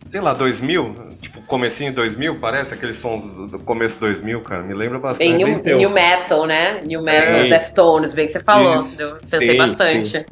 [0.05, 4.73] sei lá, 2000, tipo comecinho de 2000, parece aqueles sons do começo 2000, cara, me
[4.73, 5.29] lembra bastante.
[5.29, 6.81] Bem new, new metal, né?
[6.83, 7.49] New metal, É.
[7.49, 8.75] Deftones, bem que você falou.
[8.75, 9.01] Isso.
[9.01, 10.25] Eu pensei Sim, bastante.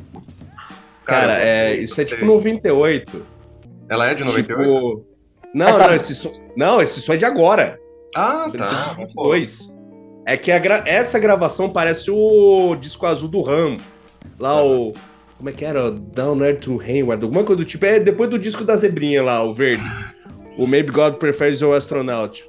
[1.06, 3.26] Cara, é, isso é tipo 98.
[3.90, 4.64] Ela é de 98?
[4.64, 5.06] Tipo...
[5.54, 6.32] Não, Essa- não, esse som...
[6.56, 7.80] não, esse som é de agora.
[8.16, 8.86] Ah, tá.
[8.90, 9.74] De 22.
[10.28, 13.78] É que a gra- essa gravação parece o disco azul do Ram.
[14.38, 14.94] Lá o.
[15.40, 15.90] Como é que era?
[15.90, 17.86] Down Air to Hayward, alguma coisa do tipo.
[17.86, 19.82] É depois do disco da zebrinha lá, o verde.
[20.58, 22.46] O Maybe God Prefers Your Astronaut.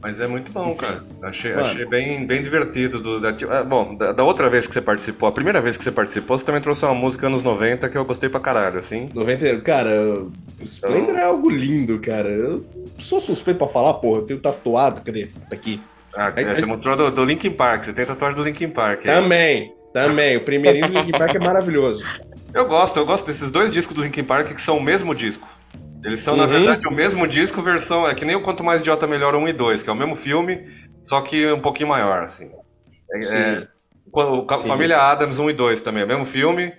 [0.00, 1.04] Mas é muito bom, cara.
[1.22, 1.64] Achei, Mano.
[1.64, 2.98] achei bem, bem divertido.
[3.00, 5.84] Do, da, ah, bom, da, da outra vez que você participou, a primeira vez que
[5.84, 9.10] você participou, você também trouxe uma música anos 90 que eu gostei pra caralho, assim.
[9.14, 9.90] 90, cara,
[10.22, 10.32] o
[10.64, 12.30] Splendor é algo lindo, cara.
[12.30, 12.64] Eu
[12.98, 14.20] sou suspeito pra falar, porra.
[14.20, 15.26] Eu tenho tatuado, cadê?
[15.26, 15.78] Tá aqui.
[16.16, 19.06] Ah, É- você é- mostrou do, do Linkin Park, você tem tatuagem do Linkin Park.
[19.06, 19.70] aí.
[19.92, 20.36] Também.
[20.36, 22.04] O primeirinho do Linkin Park é maravilhoso.
[22.54, 25.48] Eu gosto, eu gosto desses dois discos do Linkin Park que são o mesmo disco.
[26.04, 26.48] Eles são, na Uhum.
[26.50, 28.08] verdade, o mesmo disco, versão.
[28.08, 30.16] É que nem o Quanto Mais Idiota Melhor 1 e 2, que é o mesmo
[30.16, 30.66] filme,
[31.02, 32.50] só que um pouquinho maior, assim.
[33.12, 33.68] É, é,
[34.12, 34.66] o, Sim.
[34.66, 36.72] Família Adams 1 e 2 também, é o mesmo filme,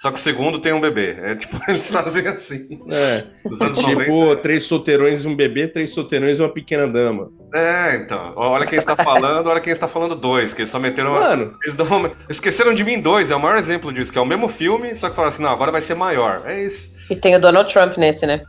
[0.00, 1.16] só que o segundo tem um bebê.
[1.20, 2.68] É tipo, eles fazem assim.
[2.90, 3.24] É.
[3.48, 4.04] Dos anos 90.
[4.04, 7.30] Tipo, três solteirões e um bebê, três solteirões e uma pequena dama.
[7.54, 8.32] É, então.
[8.36, 11.10] Olha quem está falando, olha quem está falando dois, que eles só meteram.
[11.12, 14.18] uma- Mano, Eles dão uma- Esqueceram de mim dois, é o maior exemplo disso, que
[14.18, 16.42] é o mesmo filme, só que falaram assim, não, agora vai ser maior.
[16.44, 16.92] É isso.
[17.10, 18.42] E tem o Donald Trump nesse, né?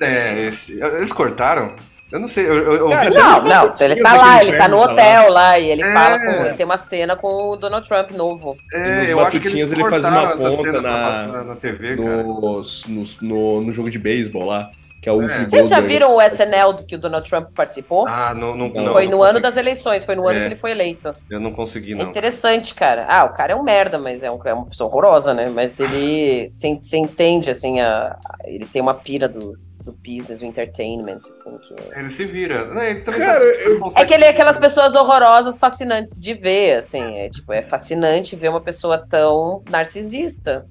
[0.00, 0.72] É, esse.
[0.80, 1.74] Eles cortaram?
[2.12, 4.68] Eu não sei, eu, eu, eu Cara, ouvi- Não, não, ele tá lá, ele tá
[4.68, 4.92] no Tá lá.
[4.92, 5.92] hotel lá, e ele É.
[5.92, 6.44] fala com.
[6.46, 8.56] Ele tem uma cena com o Donald Trump novo.
[8.72, 12.22] É, eu acho que eles batutinhas ele faz uma ponta na- na TV, cara.
[12.22, 14.70] nos, nos- no, no jogo de beisebol lá,
[15.02, 15.44] que é o É.
[15.46, 18.06] Vocês já viram o SNL que o Donald Trump participou?
[18.06, 19.30] Ah, não, não, Foi não, foi não no consegui.
[19.36, 20.40] ano das eleições, foi no ano É.
[20.42, 21.12] que ele foi eleito.
[21.28, 22.10] Eu não consegui, É não.
[22.10, 23.04] interessante, cara.
[23.08, 25.50] Ah, o cara é um merda, mas é, um- é uma pessoa horrorosa, né?
[25.52, 30.40] Mas ele se, se entende, assim, a, a- ele tem uma pira do, do business,
[30.40, 31.74] do entertainment, assim, que...
[31.98, 32.64] Ele se vira.
[32.74, 37.00] Né, ele Cara, eu- É que ele é aquelas pessoas horrorosas, fascinantes de ver, assim.
[37.18, 40.66] É, tipo, é fascinante ver uma pessoa tão narcisista.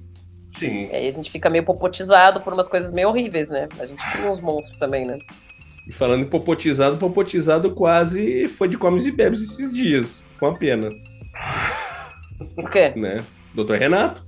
[0.46, 0.88] Sim.
[0.92, 3.66] E aí a gente fica meio popotizado por umas coisas meio horríveis, né?
[3.80, 5.18] A gente cria uns monstros também, né?
[5.88, 10.22] E falando em popotizado, popotizado quase foi de comes e bebes esses dias.
[10.36, 10.90] Foi uma pena,
[12.54, 12.92] Por quê?
[12.94, 13.18] né?
[13.54, 14.24] Doutor Renato.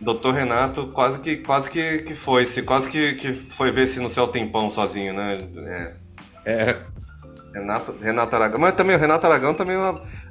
[0.00, 3.98] Doutor Renato quase que, quase que, que foi, se quase que, que foi ver se
[4.00, 5.38] no céu tem pão sozinho, né?
[6.44, 6.52] É.
[6.70, 6.76] É.
[7.54, 8.60] Renato, Renato Aragão.
[8.60, 9.76] Mas também o Renato Aragão também,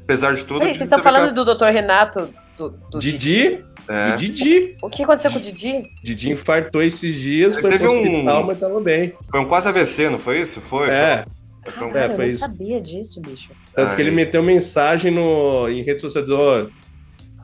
[0.04, 0.60] apesar de tudo.
[0.60, 1.66] Peraí, vocês estão falando do Dr.
[1.66, 2.30] Renato?
[2.58, 3.66] Do, do Didi.
[3.90, 4.14] É.
[4.14, 4.78] E Didi.
[4.82, 5.90] O que aconteceu com o Didi?
[6.04, 9.14] Didi infartou esses dias, Ele foi pro teve um- hospital, mas tava bem.
[9.30, 10.62] Foi um quase AVC, não foi isso?
[10.62, 10.90] Foi.
[10.90, 11.26] É.
[11.64, 12.40] Foi, foi um- É, Cara, eu foi não isso.
[12.40, 13.50] sabia disso, bicho.
[13.74, 14.16] Tanto que ele Ai.
[14.16, 16.68] meteu mensagem no, em rede social dizendo: Ó,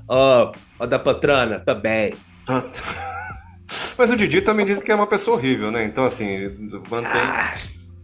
[0.07, 0.51] ó,
[0.81, 2.13] ó da patrona, tá bem.
[2.45, 2.83] Tanto.
[3.97, 5.85] Mas o Didi também diz que é uma pessoa horrível, né?
[5.85, 6.49] Então, assim,
[6.89, 7.21] mantém.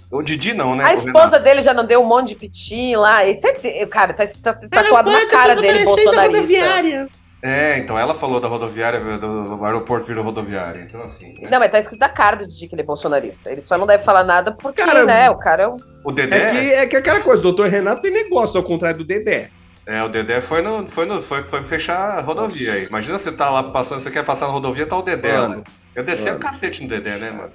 [0.09, 0.85] O Didi não, né?
[0.85, 3.25] A esposa dele já não deu um monte de pitinho lá.
[3.25, 7.09] E certeza, cara, tá, tá tatuado na cara dele, bolsonarista.
[7.41, 10.81] É, então ela falou da rodoviária, do aeroporto virou rodoviária.
[10.87, 11.33] Então, assim.
[11.39, 11.49] né?
[11.51, 13.51] Não, mas tá escrito na cara do Didi que ele é bolsonarista.
[13.51, 15.77] Ele só não deve falar nada porque, Cara, né, o cara é um...
[16.03, 16.37] O Dedé.
[16.37, 19.49] É que, é que aquela coisa, o doutor Renato tem negócio, ao contrário do Dedé.
[19.87, 22.85] É, o Dedé foi, no, foi, no, foi, foi fechar a rodovia aí.
[22.87, 25.63] Imagina você tá lá passando, você quer passar na rodovia, tá o Dedé Mano, lá.
[25.95, 27.51] Eu desci o cacete no Dedé, né, mano?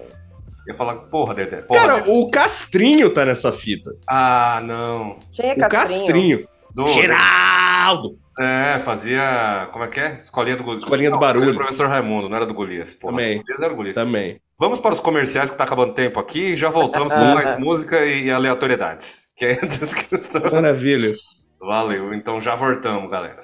[0.66, 1.56] Eu ia falar, porra, Dedé.
[1.62, 2.10] Porra, Cara, Dedé.
[2.10, 3.90] o Castrinho tá nessa fita.
[4.08, 5.18] Ah, não.
[5.32, 6.40] Quem é O Castrinho.
[6.74, 8.18] Do, Geraldo!
[8.40, 9.68] É, fazia.
[9.70, 10.14] Como é que é?
[10.14, 10.84] Escolinha do Golias.
[10.84, 11.52] Escolinha do Não, Barulho.
[11.52, 12.94] do professor Raimundo, não era do Golias.
[12.94, 13.36] Porra, Também.
[13.38, 13.94] do Golias era o Golias.
[13.94, 14.40] Também.
[14.58, 18.02] Vamos para os comerciais que tá acabando tempo aqui e já voltamos com mais música
[18.06, 19.26] e aleatoriedades.
[19.36, 20.40] Que é a descrição.
[20.50, 21.12] Maravilha.
[21.62, 23.40] Valeu, então já voltamos, galera.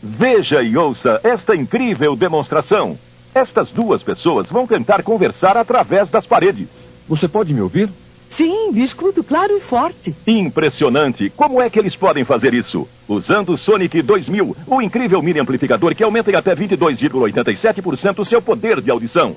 [0.00, 2.96] Veja e ouça esta incrível demonstração.
[3.34, 6.68] Estas duas pessoas vão tentar conversar através das paredes.
[7.08, 7.90] Você pode me ouvir?
[8.36, 10.14] Sim, escuto claro e forte.
[10.24, 11.28] Impressionante!
[11.30, 12.88] Como é que eles podem fazer isso?
[13.08, 18.40] Usando o Sonic 2000, o incrível mini amplificador que aumenta em até 22,87% o seu
[18.40, 19.34] poder de audição.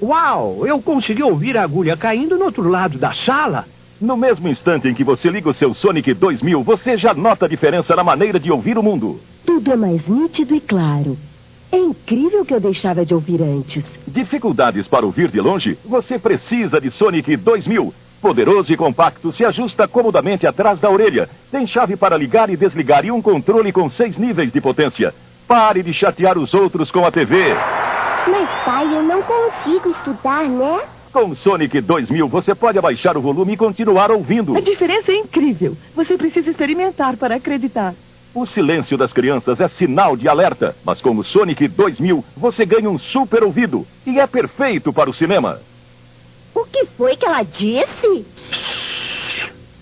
[0.00, 3.66] Uau, eu consegui ouvir a agulha caindo no outro lado da sala.
[4.00, 7.48] No mesmo instante em que você liga o seu Sonic 2000, você já nota a
[7.48, 9.20] diferença na maneira de ouvir o mundo.
[9.44, 11.18] Tudo é mais nítido e claro.
[11.70, 13.84] É incrível que eu deixava de ouvir antes.
[14.08, 15.78] Dificuldades para ouvir de longe?
[15.84, 17.92] Você precisa de Sonic 2000.
[18.22, 21.28] Poderoso e compacto, se ajusta comodamente atrás da orelha.
[21.50, 25.14] Tem chave para ligar e desligar e um controle com seis níveis de potência.
[25.46, 27.54] Pare de chatear os outros com a TV.
[28.30, 30.80] Mas, pai, eu não consigo estudar, né?
[31.12, 34.56] Com Sonic 2000, você pode abaixar o volume e continuar ouvindo.
[34.56, 35.76] A diferença é incrível.
[35.94, 37.94] Você precisa experimentar para acreditar.
[38.32, 42.88] O silêncio das crianças é sinal de alerta, mas com o Sonic 2000, você ganha
[42.88, 45.60] um super ouvido e é perfeito para o cinema.
[46.54, 48.24] O que foi que ela disse?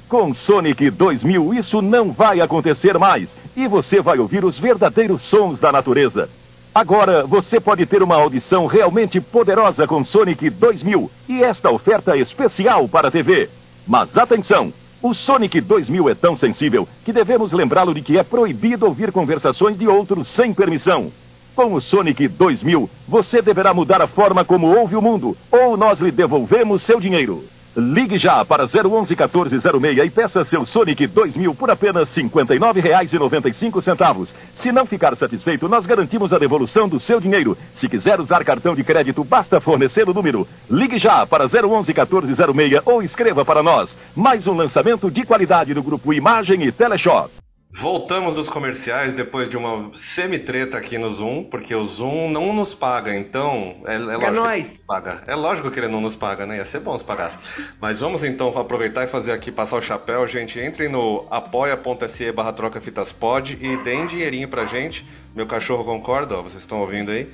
[0.09, 5.59] Com Sonic 2000, isso não vai acontecer mais e você vai ouvir os verdadeiros sons
[5.59, 6.31] da natureza.
[6.79, 12.87] Agora você pode ter uma audição realmente poderosa com Sonic 2000 e esta oferta especial
[12.87, 13.51] para a TV.
[13.85, 14.73] Mas atenção!
[15.03, 19.77] O Sonic 2000 é tão sensível que devemos lembrá-lo de que é proibido ouvir conversações
[19.77, 21.11] de outros sem permissão.
[21.57, 25.99] Com o Sonic 2000, você deverá mudar a forma como ouve o mundo, ou nós
[25.99, 27.43] lhe devolvemos seu dinheiro.
[27.77, 34.29] Ligue já para 011 1406 e peça seu Sonic 2000 por apenas R$ 59,95.
[34.61, 37.57] Se não ficar satisfeito, nós garantimos a devolução do seu dinheiro.
[37.77, 40.49] Se quiser usar cartão de crédito, basta fornecer o número.
[40.69, 43.95] Ligue já para 011 1406 ou escreva para nós.
[44.17, 47.31] Mais um lançamento de qualidade do grupo Imagem e Teleshop.
[47.71, 52.73] Voltamos dos comerciais depois de uma semi-treta aqui no Zoom, porque o Zoom não nos
[52.73, 54.69] paga, então é, é lógico que ele nóis.
[54.73, 55.23] nos paga.
[55.27, 56.57] É lógico que ele não nos paga, né?
[56.57, 57.37] Ia ser bom se pagasse.
[57.79, 60.59] Mas vamos então aproveitar e fazer aqui, passar o chapéu, gente.
[60.59, 65.07] Entrem no apoia.se barra troca fitas pod e deem dinheirinho pra gente.
[65.35, 67.31] Meu cachorro concorda, ó, vocês estão ouvindo aí.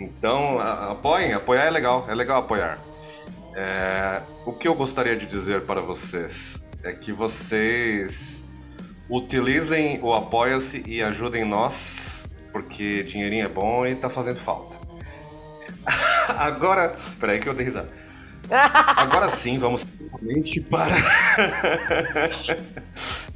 [0.00, 2.78] Então, a- apoiem, apoiar é legal, é legal apoiar.
[3.54, 8.42] É, o que eu gostaria de dizer para vocês é que vocês
[9.08, 14.76] utilizem o Apoia-se e ajudem nós, porque dinheirinho é bom e tá fazendo falta.
[16.38, 17.90] Agora, peraí que eu dei risada.
[18.50, 19.86] Agora sim, vamos
[20.68, 20.94] para.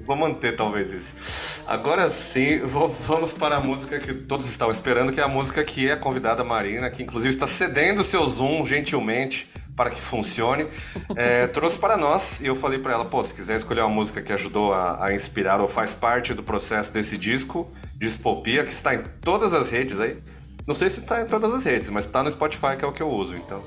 [0.05, 1.63] Vou manter talvez isso.
[1.67, 5.63] Agora sim, vou- vamos para a música que todos estavam esperando, que é a música
[5.63, 9.47] que é a convidada Marina, que inclusive está cedendo seu Zoom gentilmente
[9.79, 10.67] para que funcione.
[11.15, 14.21] É, trouxe para nós e eu falei para ela, pô, se quiser escolher uma música
[14.21, 18.93] que ajudou a, a inspirar ou faz parte do processo desse disco, Dispopia, que está
[18.95, 20.21] em todas as redes aí.
[20.67, 22.93] Não sei se está em todas as redes, mas está no Spotify, que é o
[22.93, 23.63] que eu uso, então.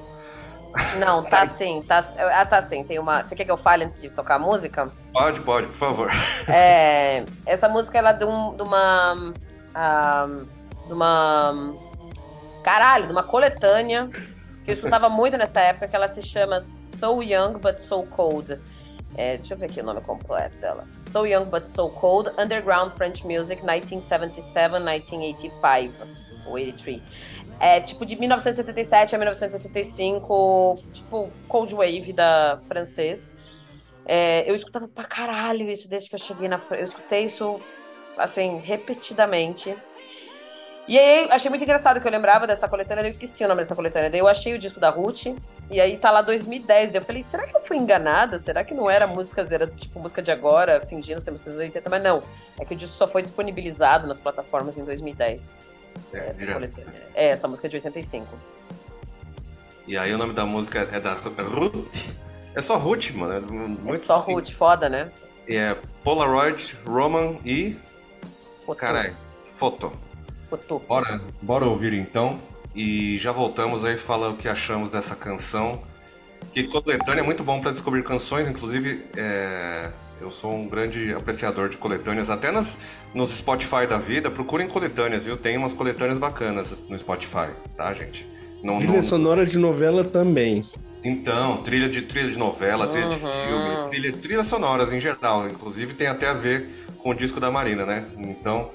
[1.00, 2.00] Não, tá sim, tá,
[2.34, 2.84] ah, tá sim.
[2.84, 3.24] Tem uma.
[3.24, 4.90] Você quer que eu fale antes de tocar a música?
[5.12, 6.12] Pode, pode, por favor.
[6.48, 9.34] É, essa música ela é de, um- de uma.
[9.76, 10.28] ah,
[10.88, 11.74] de uma.
[12.64, 14.10] Caralho, de uma coletânea
[14.64, 18.60] que eu escutava muito nessa época, que ela se chama So Young But So Cold.
[19.16, 20.88] É, deixa eu ver aqui o nome completo dela.
[21.12, 25.92] So Young But So Cold, Underground French Music, 1977-1985,
[26.46, 27.02] ou 83.
[27.60, 33.36] É tipo de 1977 a 1975, tipo Cold Wave da francês.
[34.06, 37.60] É, eu escutava pra caralho isso desde que eu cheguei na Eu escutei isso,
[38.18, 39.78] assim, repetidamente.
[40.88, 43.76] E aí, achei muito engraçado que eu lembrava dessa coletânea, eu esqueci o nome dessa
[43.76, 44.10] coletânea.
[44.10, 45.28] Daí eu achei o disco da Ruth,
[45.70, 46.92] e aí tá lá 2010.
[46.92, 48.38] Daí eu falei, será que eu fui enganada?
[48.40, 51.90] Será que não era música, era tipo música de agora, fingindo ser música dos 80?
[51.90, 52.24] Mas não,
[52.60, 55.56] é que o disco só foi disponibilizado nas plataformas em 2010.
[56.14, 57.06] É, Essa.
[57.14, 58.28] É, essa música é de 85.
[59.88, 61.98] E aí o nome da música é da Ruth.
[62.54, 63.34] É só Ruth, mano.
[63.34, 64.50] É É muito só simples.
[64.50, 65.12] Ruth, foda, né?
[65.48, 67.78] E é Polaroid, Roman e.
[68.78, 69.16] Caralho,
[69.56, 69.92] foto.
[70.88, 72.40] Bora, bora ouvir então.
[72.76, 75.82] E já voltamos aí falar o que achamos dessa canção.
[76.54, 79.90] Que coletânea é muito bom pra descobrir canções, inclusive é,
[80.20, 82.78] eu sou um grande apreciador de coletâneas, até nas,
[83.14, 85.38] nos Spotify da vida, procurem coletâneas, viu?
[85.38, 88.28] Tem umas coletâneas bacanas no Spotify, tá, gente?
[88.64, 90.64] Não, Trilha não- sonora de novela também.
[91.04, 93.46] Então, trilha de trilha de novela, trilha de Uhum.
[93.46, 96.68] filme, trilha, trilhas sonoras em geral, inclusive tem até a ver
[97.00, 98.06] com o disco da Marina, né?
[98.18, 98.72] Então,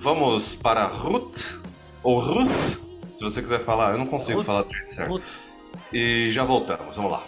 [0.00, 1.60] vamos para Ruth
[2.02, 2.80] ou Ruth,
[3.14, 4.46] se você quiser falar, eu não consigo Ruth.
[4.46, 5.10] falar do jeito certo.
[5.10, 5.50] Ruth.
[5.92, 7.22] E já voltamos, vamos lá.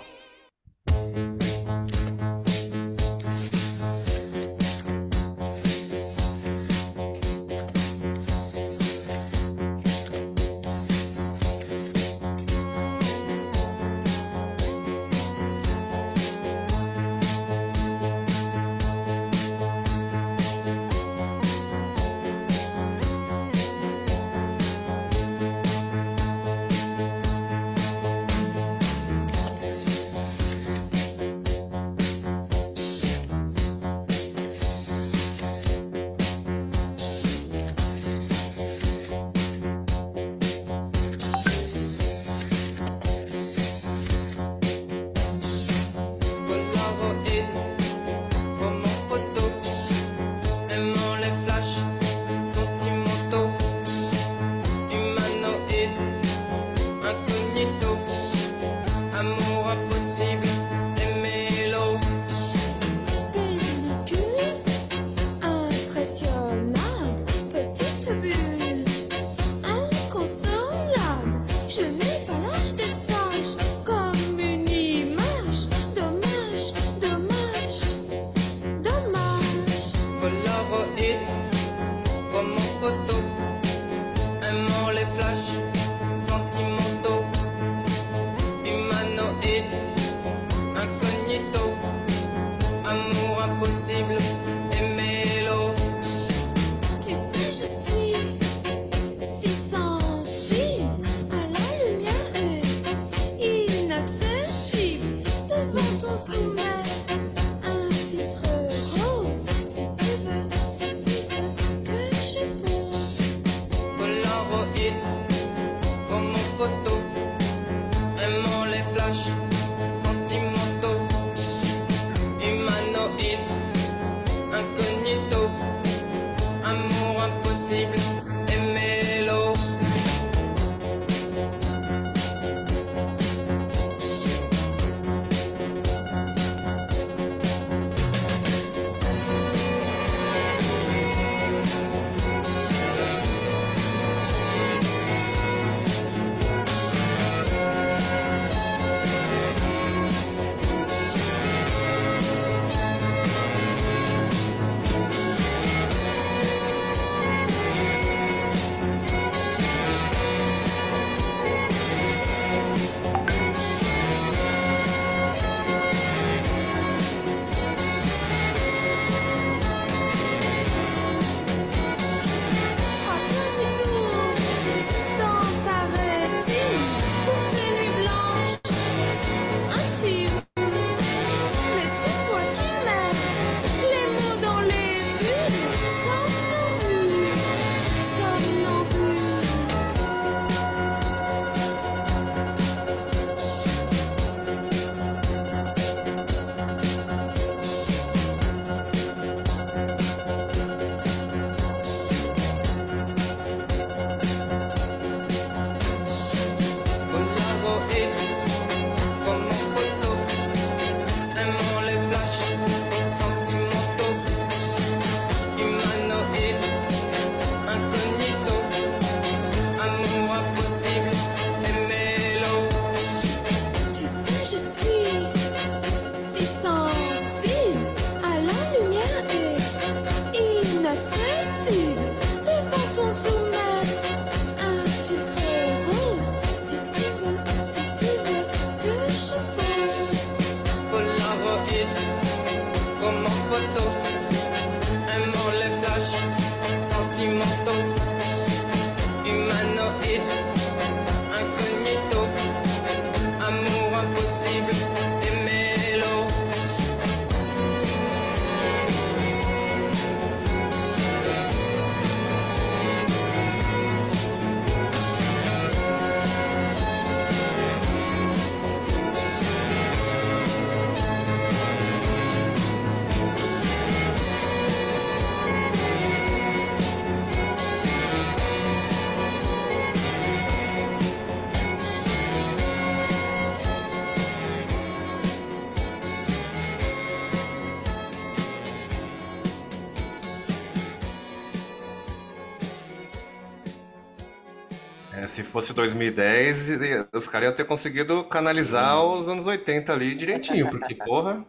[295.23, 300.15] É, se fosse 2010, e- os caras iam ter conseguido canalizar os anos 80 ali
[300.15, 301.45] direitinho, porque, porra,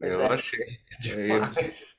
[0.00, 0.34] Pois eu é.
[0.34, 0.66] achei
[1.00, 1.96] demais.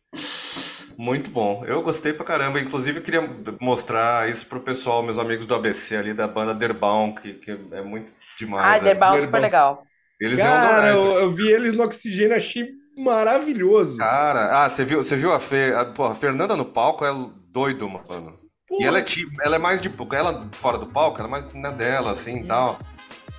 [0.97, 1.63] Muito bom.
[1.65, 2.59] Eu gostei pra caramba.
[2.59, 3.21] Inclusive, queria
[3.59, 7.81] mostrar isso pro pessoal, meus amigos do ABC ali, da banda Derbaum, que, que é
[7.81, 8.81] muito demais.
[8.81, 9.25] Ah, Derbal Derbal.
[9.27, 9.83] super legal.
[10.19, 13.97] Eles iam Cara, adorar eu, eu vi eles no oxigênio, achei maravilhoso.
[13.97, 17.11] Cara, ah, você viu, você viu a, Fê, a, pô, a Fernanda no palco é
[17.47, 18.37] doido, mano.
[18.71, 21.51] E ela é tipo, ela é mais de, ela fora do palco, ela é mais
[21.53, 22.79] na dela, assim, e tal.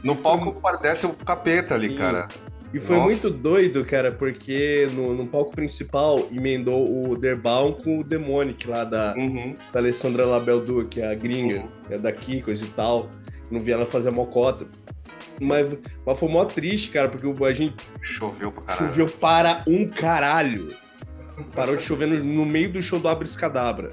[0.03, 1.97] No palco parece o capeta ali, Sim.
[1.97, 2.29] cara.
[2.73, 3.09] E foi Nossa.
[3.09, 8.85] muito doido, cara, porque no, no palco principal emendou o Derbaum com o Demonic lá
[8.85, 9.55] da, Uhum.
[9.73, 11.67] da Alessandra Labeldu, que é a gringa, Uhum.
[11.91, 13.09] é daqui, coisa e tal.
[13.51, 14.67] Não vi ela fazer a mocota.
[15.43, 15.77] Mas,
[16.07, 18.87] mas foi mó triste, cara, porque a gente Choveu pra caralho.
[18.89, 20.73] choveu para um caralho.
[21.55, 23.91] Parou de chover no, no meio do show do Abris Cadabra.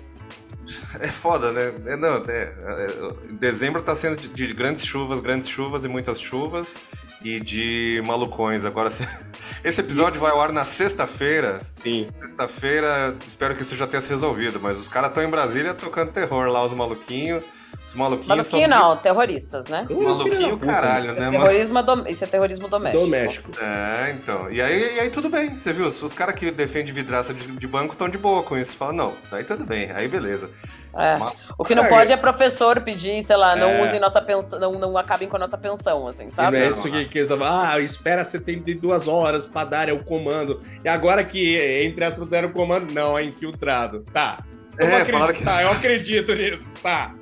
[0.99, 1.73] É foda, né?
[1.85, 2.87] É, não, é, é,
[3.31, 6.77] dezembro tá sendo de, de grandes chuvas, grandes chuvas e muitas chuvas.
[7.23, 8.63] E de malucões.
[8.63, 8.91] Agora,
[9.63, 11.61] esse episódio vai ao ar na sexta-feira.
[11.81, 12.09] Sim.
[12.19, 14.59] Sexta-feira, espero que isso já tenha se resolvido.
[14.61, 17.43] Mas os caras estão em Brasília tocando terror lá, os maluquinhos.
[17.85, 18.79] Os maluquinhos Maluquinho são.
[18.89, 19.87] não, terroristas, né?
[19.89, 21.31] Maluquinho, caralho, né, mano?
[21.31, 23.03] Terrorismo dom- Isso é terrorismo doméstico.
[23.05, 23.51] Doméstico.
[23.61, 24.51] É, então.
[24.51, 25.87] E aí, e aí tudo bem, você viu?
[25.87, 28.75] Os, os caras que defendem vidraça de, de banco estão de boa com isso.
[28.75, 30.49] Fala, não, aí tudo bem, aí beleza.
[30.93, 31.15] É.
[31.15, 33.83] Ma- O que não É, pode é professor pedir, sei lá, não É.
[33.83, 36.57] usem nossa pensão, não, não acabem com a nossa pensão, assim, sabe?
[36.57, 40.61] não é isso que, que eles falam, ah, espera 72 horas pra dar o comando.
[40.83, 44.03] E agora que entre aspas deram o comando, não, é infiltrado.
[44.11, 44.39] Tá.
[44.77, 47.13] Eu É, acredito, que- tá, eu acredito nisso, tá.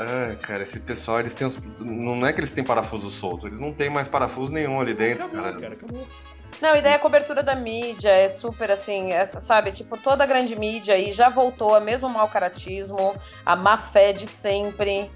[0.00, 1.58] É, cara, esse pessoal, eles têm uns.
[1.80, 5.26] Não é que eles têm parafuso solto, eles não têm mais parafuso nenhum ali dentro,
[5.26, 5.60] Acabou, cara.
[5.60, 6.06] cara, acabou.
[6.60, 9.72] Não, e daí a cobertura da mídia é super assim, essa, sabe?
[9.72, 13.14] Tipo, toda a grande mídia aí já voltou a mesmo mau caratismo,
[13.46, 15.10] a má fé de sempre.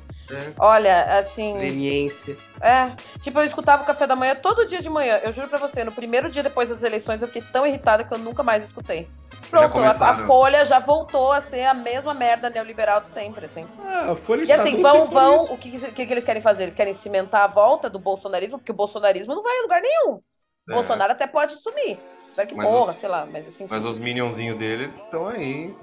[0.59, 1.59] Olha, assim.
[1.59, 2.37] Leniência.
[2.61, 5.21] É, tipo, eu escutava o café da manhã todo dia de manhã.
[5.23, 8.15] Eu juro pra você, no primeiro dia depois das eleições, eu fiquei tão irritada que
[8.15, 9.07] eu nunca mais escutei.
[9.51, 13.67] Pronto, a, a Folha já voltou a ser a mesma merda neoliberal de sempre, assim.
[13.85, 15.53] Ah, a Folha E assim, vão, vão, isso.
[15.55, 16.65] o que, que, que eles querem fazer?
[16.65, 20.21] Eles querem cimentar a volta do bolsonarismo, porque o bolsonarismo não vai a lugar nenhum.
[20.69, 20.75] O É.
[20.75, 21.99] Bolsonaro até pode sumir.
[22.29, 23.67] Espero que Mas morra, os- sei lá, mas assim.
[23.71, 25.75] Mas os minionzinhos dele estão aí.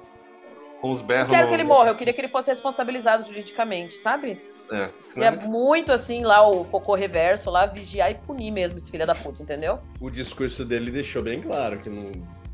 [0.80, 1.30] Com os Eu berros.
[1.30, 4.40] quero no- que ele morra, eu queria que ele fosse responsabilizado juridicamente, sabe?
[4.70, 8.50] É, E senão é ele- muito assim lá o cocô reverso, lá vigiar e punir
[8.50, 9.78] mesmo esse filho da puta, entendeu?
[10.00, 12.10] O discurso dele deixou bem claro que não.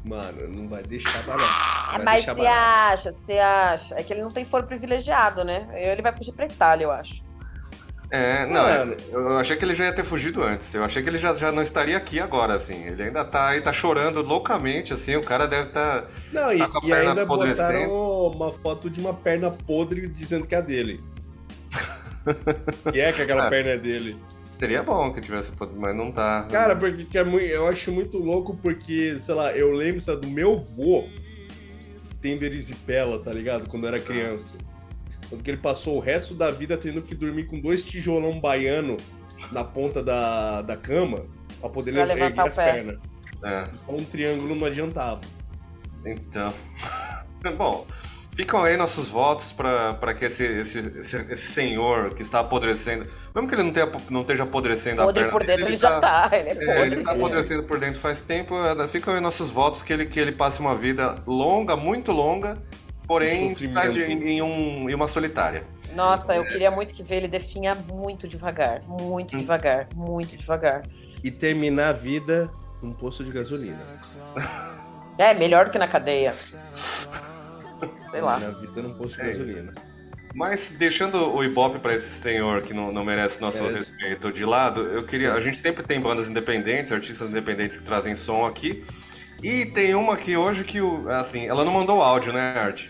[0.09, 1.91] Mano, não vai deixar barato.
[1.93, 2.93] Vai mas deixar você barato.
[2.95, 3.95] acha, você acha.
[3.95, 5.69] É que ele não tem foro privilegiado, né?
[5.75, 7.23] Ele vai fugir pra Itália, eu acho.
[8.11, 8.97] É, não, Mano.
[9.11, 10.73] eu achei que ele já ia ter fugido antes.
[10.75, 12.87] Eu achei que ele já, já não estaria aqui agora, assim.
[12.87, 15.15] Ele ainda tá aí, tá chorando loucamente, assim.
[15.17, 16.07] O cara deve estar.
[16.33, 17.91] Não, e, Tá com a e perna ainda botaram
[18.31, 21.05] uma foto de uma perna podre dizendo que é a dele.
[22.95, 23.51] e é que aquela Ah.
[23.51, 24.17] perna é dele.
[24.51, 26.45] Seria bom que tivesse, mas não tá.
[26.51, 30.23] Cara, porque que é mui- eu acho muito louco porque, sei lá, eu lembro sabe,
[30.23, 31.05] do meu vô
[32.21, 33.69] tendo erisipela, tá ligado?
[33.69, 34.57] Quando eu era criança.
[35.31, 38.97] Tanto que ele passou o resto da vida tendo que dormir com dois tijolão baiano
[39.53, 41.27] na ponta da, da cama
[41.61, 42.73] pra poder Pra levar levantar erguer as pé.
[42.73, 42.99] pernas.
[43.45, 45.21] É, Só um triângulo não adiantava.
[46.05, 46.53] então.
[47.57, 47.87] bom,
[48.39, 53.05] ficam aí nossos votos pra pra que esse, esse, esse, esse senhor que está apodrecendo.
[53.35, 55.77] Mesmo que ele não, tenha, não esteja apodrecendo a Podre perna por dentro dele, ele
[55.77, 56.29] já tá.
[56.33, 58.55] Ele é É, ele tá apodrecendo por dentro faz tempo.
[58.89, 62.57] Ficam aí nossos votos que ele, que ele passe uma vida longa, muito longa,
[63.09, 63.67] porém de-
[64.05, 65.65] em, em um, em uma solitária.
[65.97, 68.83] Nossa, eu queria muito que ver ele definha muito devagar.
[68.87, 69.41] Muito Hum.
[69.41, 69.89] devagar.
[69.97, 70.83] Muito devagar.
[71.25, 72.49] E terminar a vida
[72.81, 73.81] num posto de gasolina.
[75.19, 76.33] É, melhor do que na cadeia.
[78.11, 78.39] Sei lá.
[78.39, 79.73] Terminar a vida num posto de É gasolina.
[80.35, 83.91] Mas deixando o Ibope para esse senhor que não, não merece nosso Merece.
[83.91, 85.33] respeito de lado, eu queria.
[85.33, 88.85] A gente sempre tem bandas independentes, artistas independentes que trazem som aqui.
[89.43, 92.87] E tem uma aqui hoje que, o- assim, ela não mandou áudio, né, Art?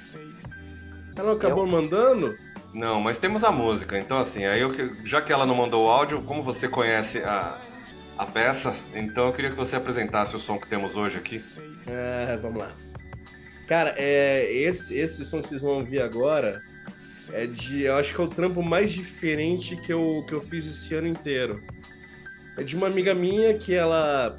[1.16, 2.35] Ela acabou mandando?
[2.75, 3.99] Não, mas temos a música.
[3.99, 7.19] Então, assim, aí eu, que- já que ela não mandou o áudio, como você conhece
[7.19, 7.57] a,
[8.16, 11.43] a peça, então eu queria que você apresentasse o som que temos hoje aqui.
[11.89, 12.73] É, vamos lá.
[13.69, 16.62] Cara, é, esse, esse som que vocês vão ouvir agora
[17.35, 17.83] é de.
[17.83, 21.07] Eu acho que é o trampo mais diferente que eu, que eu fiz esse ano
[21.07, 21.62] inteiro.
[22.57, 24.35] É de uma amiga minha que ela.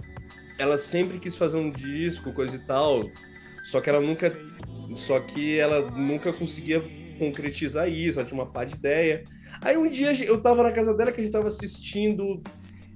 [0.57, 3.07] Ela sempre quis fazer um disco, coisa e tal.
[3.63, 4.35] Só que ela nunca.
[4.95, 6.81] Só que ela nunca conseguia
[7.19, 9.23] concretizar isso, ela tinha uma pá de ideia.
[9.61, 12.41] Aí um dia eu tava na casa dela que a gente tava assistindo.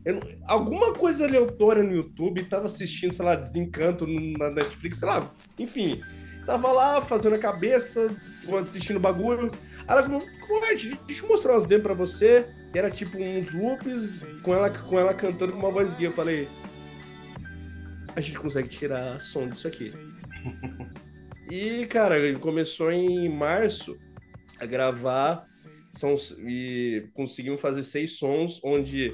[0.04, 5.32] eu alguma coisa aleatória no YouTube, tava assistindo, sei lá, Desencanto na Netflix, sei lá,
[5.60, 6.02] enfim.
[6.46, 8.10] Tava lá fazendo a cabeça,
[8.62, 9.52] assistindo bagulho.
[9.88, 10.22] Aí ela falou,
[10.62, 10.76] "Ué,
[11.08, 12.46] deixa eu mostrar umas demos pra você.
[12.74, 16.08] E era tipo uns loops com ela, com ela cantando com uma voz guia.
[16.08, 16.48] Eu falei,
[18.16, 19.94] a gente consegue tirar som disso aqui.
[21.50, 23.98] e, cara, ele começou em março
[24.60, 25.48] a gravar
[25.92, 29.14] são, e conseguimos fazer seis sons onde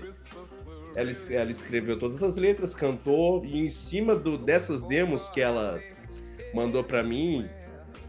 [0.95, 5.79] ela, ela escreveu todas as letras, cantou, e em cima do, dessas demos que ela
[6.53, 7.47] mandou pra mim,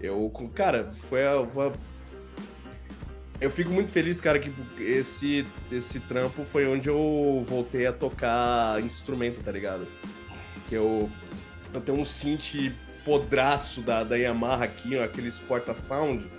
[0.01, 1.73] eu, cara, foi a, foi a-
[3.41, 8.83] eu fico muito feliz, cara, que esse, esse trampo foi onde eu voltei a tocar
[8.83, 9.87] instrumento, tá ligado?
[10.69, 11.09] Que eu,
[11.73, 12.71] eu tenho um synth
[13.05, 16.31] podraço da, da Yamaha aqui, ó, aqueles porta-sound,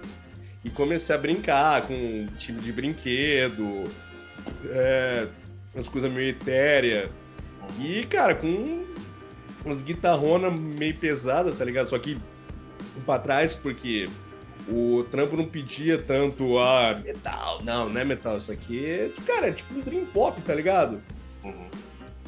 [0.63, 3.83] e comecei a brincar com time de brinquedo,
[4.65, 5.27] é,
[5.73, 7.09] umas coisas meio etéreas.
[7.79, 8.85] E, cara, com
[9.65, 11.89] umas guitarronas meio pesadas, tá ligado?
[11.89, 12.17] Só que
[13.05, 14.09] pra trás, porque
[14.69, 17.61] o trampo não pedia tanto a metal.
[17.63, 18.37] Não, não é metal.
[18.37, 21.01] Isso aqui é, cara, é tipo um dream pop, tá ligado?
[21.43, 21.67] Uhum.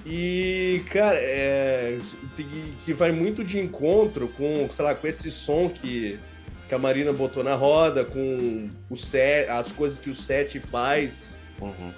[0.06, 1.98] E, cara, é,
[2.36, 6.20] que, que vai muito de encontro com, sei lá, com esse som que,
[6.68, 11.38] que a Marina botou na roda, com o set, as coisas que o set faz.
[11.62, 11.92] Uhum.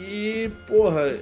[0.00, 1.14] E, porra,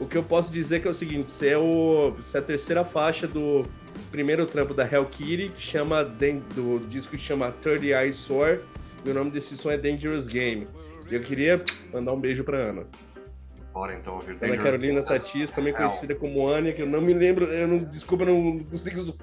[0.00, 2.42] o que eu posso dizer que é o seguinte, isso é, o, isso é a
[2.42, 3.64] terceira faixa do
[4.10, 8.60] primeiro trampo da Hell Kitty, que chama, do disco que chama 30 Eyes Sore,
[9.04, 10.68] e o nome desse som é Dangerous Game.
[11.10, 12.86] E eu queria mandar um beijo pra Ana.
[13.72, 15.06] Bora então ouvir Ana Dangerous Carolina Game.
[15.06, 15.88] Tatis, também Hell.
[15.88, 19.14] conhecida como Ania, que eu não me lembro, eu não, desculpa, eu não consigo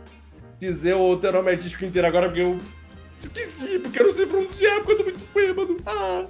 [0.59, 2.57] dizer o teu nome artístico inteiro agora, porque eu
[3.19, 5.77] esqueci, porque eu não sei pronunciar, porque eu tô muito bêbado.
[5.85, 6.27] Ah,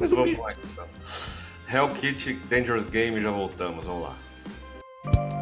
[0.00, 1.37] mas Vamos lá então.
[1.70, 5.37] Hell Kitty Dangerous Game, já voltamos, vamos lá.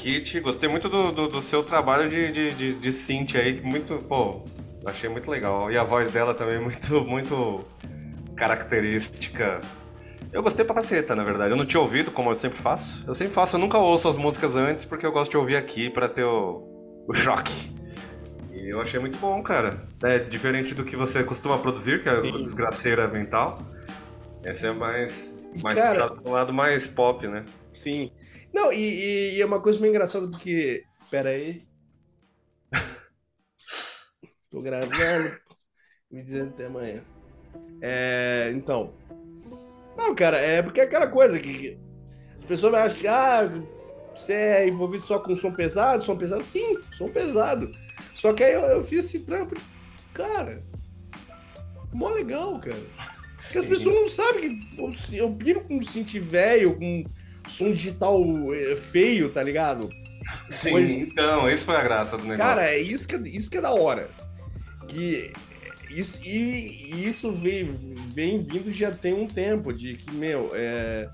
[0.00, 3.96] Kitty, gostei muito do, do, do seu trabalho de, de, de, de synth aí, muito,
[3.96, 4.42] pô,
[4.86, 5.70] achei muito legal.
[5.70, 7.60] E a voz dela também muito, muito
[8.34, 9.60] característica.
[10.32, 11.50] Eu gostei pra caceta, na verdade.
[11.50, 13.04] Eu não tinha ouvido, como eu sempre faço.
[13.06, 15.90] Eu sempre faço, eu nunca ouço as músicas antes, porque eu gosto de ouvir aqui
[15.90, 16.62] pra ter o,
[17.06, 17.70] o choque.
[18.54, 19.86] E eu achei muito bom, cara.
[20.02, 23.58] É diferente do que você costuma produzir, que é a desgraceira mental.
[24.42, 27.44] Esse é mais, mais cara- puxado pro lado mais pop, né?
[27.74, 28.10] Sim.
[28.52, 30.84] Não, e, e- é uma coisa meio engraçada porque.
[31.10, 31.62] Pera aí.
[34.50, 35.36] Tô gravando.
[36.10, 37.02] Me dizendo até amanhã.
[37.80, 38.92] É, então.
[39.96, 41.78] Não, cara, é porque é aquela coisa que.
[42.40, 43.48] As pessoas acham que, ah,
[44.14, 46.44] você é envolvido só com som pesado, som pesado.
[46.46, 47.72] Sim, som pesado.
[48.14, 49.54] Só que aí eu, eu fiz esse trampo.
[50.12, 50.62] Cara.
[51.92, 52.82] Mó legal, cara.
[53.36, 57.04] Porque as pessoas não sabem que eu, eu piro com um synth velho, com
[57.50, 58.22] som digital
[58.54, 59.88] eh, feio, tá ligado?
[60.48, 62.38] Sim, Coisa- então, esse foi a graça do negócio.
[62.56, 64.10] Cara, é isso que, é- isso que é da hora.
[64.88, 65.30] Que
[65.90, 67.72] isso, e, e isso vem,
[68.12, 71.08] vem vindo já tem um tempo, de que, meu, é,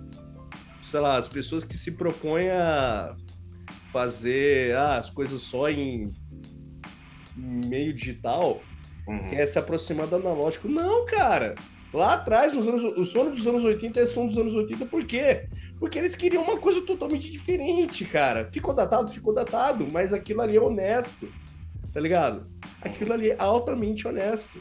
[0.83, 3.15] sei lá, as pessoas que se propõem a
[3.93, 6.13] fazer ah, as coisas só em
[7.37, 8.61] meio digital,
[9.09, 9.29] Uhum.
[9.31, 10.69] quer se aproximar do analógico.
[10.69, 11.55] Não, cara.
[11.95, 15.05] Lá atrás, nos anos, o som dos anos 80 é som dos anos 80, por
[15.05, 15.47] quê?
[15.79, 18.49] Porque eles queriam uma coisa totalmente diferente, cara.
[18.51, 21.29] Ficou datado, ficou datado, mas aquilo ali é honesto,
[21.93, 22.47] tá ligado?
[22.81, 24.59] Aquilo ali é altamente honesto.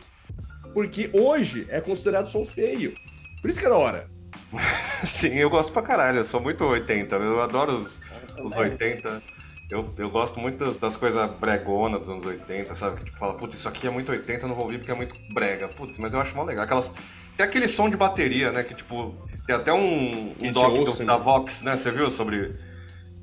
[0.73, 2.93] Porque hoje é considerado som feio.
[3.41, 4.09] Por isso que é da hora.
[5.05, 7.99] Sim, eu gosto pra caralho, eu sou muito 80, eu adoro os,
[8.43, 9.21] os 80.
[9.69, 12.97] Eu, eu gosto muito das, das coisas bregona dos anos 80, sabe?
[12.97, 14.95] Que tipo, fala, putz, isso aqui é muito 80, eu não vou ouvir porque é
[14.95, 15.67] muito brega.
[15.67, 16.65] Putz, mas eu acho mó legal.
[16.65, 16.91] Aquelas...
[17.35, 18.63] Tem aquele som de bateria, né?
[18.63, 21.05] Que tipo, tem até um, um doc do- Olsen.
[21.05, 21.75] da Vox, né?
[21.77, 22.55] Você viu sobre,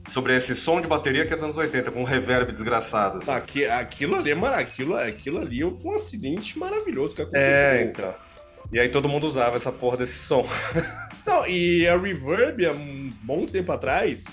[0.06, 3.18] sobre esse som de bateria que é dos anos 80, com um reverb desgraçado.
[3.18, 3.30] assim.
[3.30, 7.48] Aqui, aquilo ali é aquilo, aquilo ali foi um acidente maravilhoso que aconteceu.
[7.48, 8.14] É, então.
[8.72, 10.46] E aí todo mundo usava essa porra desse som.
[11.26, 14.24] Não, e a Reverb, há um bom tempo atrás,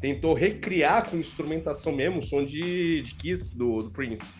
[0.00, 4.34] tentou recriar com instrumentação mesmo o som de, de Kiss do, do Prince.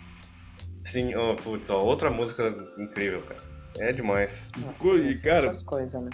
[0.80, 2.48] Sim, ó, putz, ó, outra música
[2.78, 3.40] incrível, cara.
[3.78, 4.50] É demais.
[4.54, 6.10] Ficou, e, cara, As coisas, né?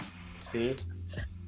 [0.51, 0.75] Sim.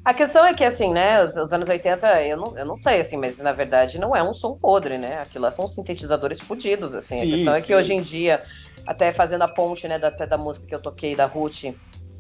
[0.04, 3.02] A questão é que, assim, né, os, os anos 80, eu não, eu não sei,
[3.02, 5.20] assim, mas na verdade não é um som podre, né?
[5.20, 7.22] Aquilo lá são sintetizadores fodidos, assim.
[7.22, 7.68] Sim, a questão é sim.
[7.68, 8.40] que hoje em dia,
[8.88, 11.66] até fazendo a ponte, né, da, até da música que eu toquei, da Ruth,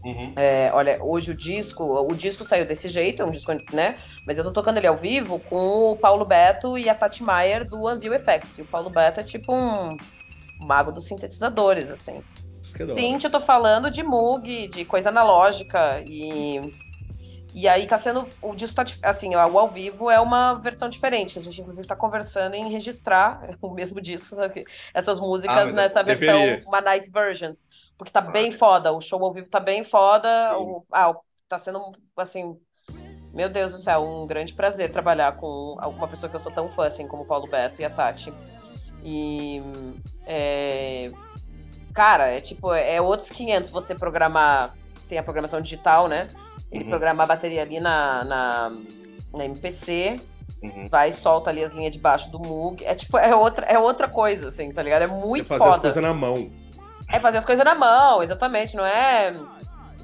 [0.03, 0.33] Uhum.
[0.35, 3.99] é, olha, hoje o disco, o disco saiu desse jeito, é um disco, né?
[4.25, 7.67] Mas eu tô tocando ele ao vivo com o Paulo Beto e a Tati Maier
[7.67, 8.57] do Anvil Effects.
[8.57, 9.95] E o Paulo Beto é tipo um
[10.59, 12.23] mago dos sintetizadores, assim.
[12.93, 16.59] Sim, eu tô falando de Moog, de coisa analógica e
[17.53, 21.37] e aí tá sendo o disco tá assim, o ao vivo é uma versão diferente.
[21.37, 24.63] A gente inclusive tá conversando em registrar o mesmo disco, sabe?
[24.93, 26.63] essas Ah, músicas mas nessa versão deveria.
[26.65, 30.85] uma night versions, porque tá bem foda, o show ao vivo tá bem foda, o,
[30.93, 31.13] ah,
[31.49, 32.57] tá sendo assim,
[33.33, 36.69] meu Deus do céu, um grande prazer trabalhar com alguma pessoa que eu sou tão
[36.69, 38.33] fã assim como o Paulo Beto e a Tati.
[39.03, 39.61] E
[40.25, 41.11] é,
[41.93, 44.73] Cara, é tipo, é outros 500 você programar.
[45.09, 46.27] Tem a programação digital, né?
[46.71, 46.89] Ele Uhum.
[46.89, 48.71] programar a bateria ali na, na,
[49.33, 50.15] na MPC,
[50.63, 50.87] Uhum.
[50.89, 52.85] vai e solta ali as linhas de baixo do Moog.
[52.85, 55.01] É tipo, é outra, é outra coisa, assim, tá ligado?
[55.01, 55.81] É É muito fazer as foda.
[55.81, 56.49] coisas na mão.
[57.11, 59.33] É fazer as coisas na mão, exatamente, não é.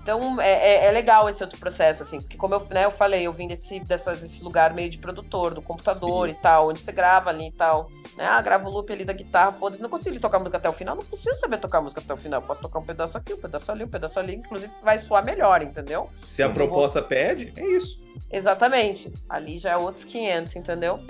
[0.07, 3.27] Então é, é, é legal esse outro processo, assim, porque como eu, né, eu falei,
[3.27, 6.93] eu vim desse, dessa, desse lugar meio de produtor, do computador e tal, onde você
[6.93, 7.91] grava ali e tal.
[8.15, 8.25] Né?
[8.25, 10.95] Ah, grava o loop ali da guitarra, foda-se, não consigo tocar música até o final,
[10.95, 12.41] não preciso saber tocar música até o final.
[12.41, 15.61] Posso tocar um pedaço aqui, um pedaço ali, um pedaço ali, inclusive vai soar melhor,
[15.61, 16.09] entendeu?
[16.23, 17.99] Se a Eu vou- proposta pede, é isso.
[18.31, 19.11] Exatamente.
[19.27, 21.01] Ali já é outros 500, entendeu?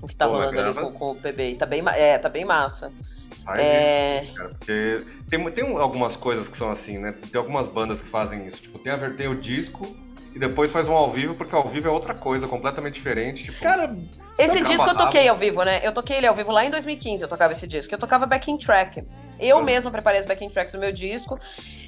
[0.00, 1.56] O que tá Pô, rolando ali com, com o PB.
[1.56, 2.92] Tá bem, ma- é, tá bem massa.
[3.44, 4.24] Faz É.
[4.24, 4.48] isso, cara.
[4.58, 7.12] Porque tem, tem algumas coisas que são assim, né?
[7.12, 8.62] Tem algumas bandas que fazem isso.
[8.62, 9.96] Tipo, tem a ver- tem o disco
[10.34, 13.44] e depois faz um ao vivo, porque ao vivo é outra coisa, completamente diferente.
[13.44, 13.96] Tipo, Cara,
[14.38, 15.80] Esse disco eu toquei ao vivo, né?
[15.82, 17.92] Eu toquei ele ao vivo lá em 2015, eu tocava esse disco.
[17.94, 19.02] Eu tocava backing track.
[19.38, 21.38] Eu mesma preparei as backing tracks do meu disco.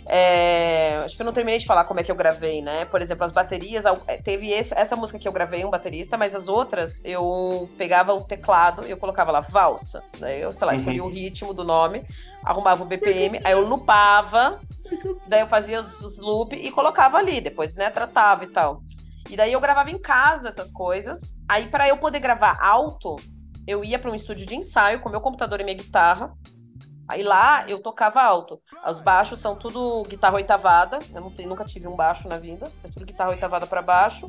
[0.07, 2.85] É, Acho que eu não terminei de falar como é que eu gravei, né?
[2.87, 3.85] Por exemplo, as baterias.
[4.07, 8.13] é, Teve esse- essa música que eu gravei, um baterista, mas as outras eu pegava
[8.13, 10.03] o teclado e eu colocava lá valsa.
[10.19, 12.05] Daí eu, sei lá, escolhia o ritmo do nome,
[12.45, 14.61] arrumava o BPM, aí eu lupava,
[15.29, 17.41] daí eu fazia os, os loop e colocava ali.
[17.41, 18.83] Depois, né, tratava e tal.
[19.29, 21.39] E daí eu gravava em casa essas coisas.
[21.49, 23.17] Aí, pra eu poder gravar alto,
[23.67, 26.33] eu ia pra um estúdio de ensaio com meu computador e minha guitarra.
[27.11, 28.61] Aí lá eu tocava alto.
[28.89, 31.01] Os baixos são tudo guitarra oitavada.
[31.13, 32.71] Eu não nunca tive um baixo na vida.
[32.85, 34.27] É tudo guitarra oitavada pra baixo.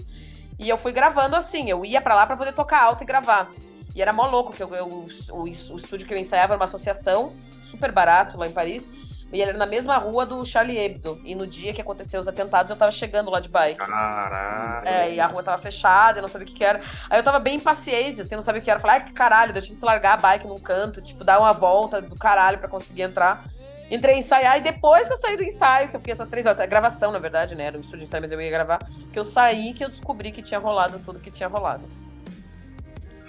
[0.57, 3.49] E eu fui gravando assim, eu ia pra lá pra poder tocar alto e gravar.
[3.95, 5.07] E era mó louco, que eu, eu- o,
[5.41, 8.89] o estúdio que eu ensaiava era uma associação, super barato lá em Paris.
[9.31, 11.21] E ele era na mesma rua do Charlie Hebdo.
[11.23, 13.77] E no dia que aconteceu os atentados, eu tava chegando lá de bike.
[13.77, 14.87] Caralho.
[14.87, 16.81] É, e a rua tava fechada, eu não sabia o que, que era.
[17.09, 18.79] Aí eu tava bem impaciente, assim, não sabia o que era.
[18.79, 21.53] Falei, ai, que caralho, eu tive que largar a bike num canto, tipo, dar uma
[21.53, 23.43] volta do caralho pra conseguir entrar.
[23.89, 26.45] Entrei a ensaiar e depois que eu saí do ensaio, que eu fiquei essas três
[26.45, 27.65] horas, a gravação, na verdade, né?
[27.65, 28.79] Era um estúdio de ensaio, mas eu ia gravar,
[29.11, 31.83] que eu saí que eu descobri que tinha rolado tudo que tinha rolado.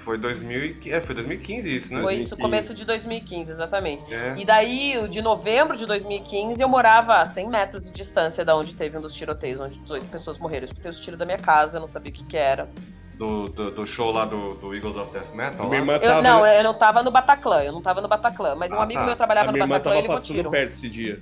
[0.02, 2.02] Foi 2015, é, foi 2015 isso, né?
[2.02, 4.04] Foi isso, começo de 2015, exatamente.
[4.12, 4.34] É.
[4.36, 8.56] E daí, o de novembro de 2015, eu morava a 100 metros de distância da
[8.56, 10.64] onde teve um dos tiroteios, onde 18 pessoas morreram.
[10.64, 12.68] Eu escutei os tiros da minha casa, eu não sabia o que que era.
[13.16, 15.68] Do, do, do show lá do, do Eagles of Death Metal.
[15.68, 18.56] Minha irmã Eu, tava, não, eu não tava no Bataclan, eu não tava no Bataclan.
[18.56, 19.06] Mas um Ah, amigo tá.
[19.06, 20.50] meu trabalhava a no minha irmã Bataclan e levou passando tiro.
[20.50, 21.20] perto esse dia.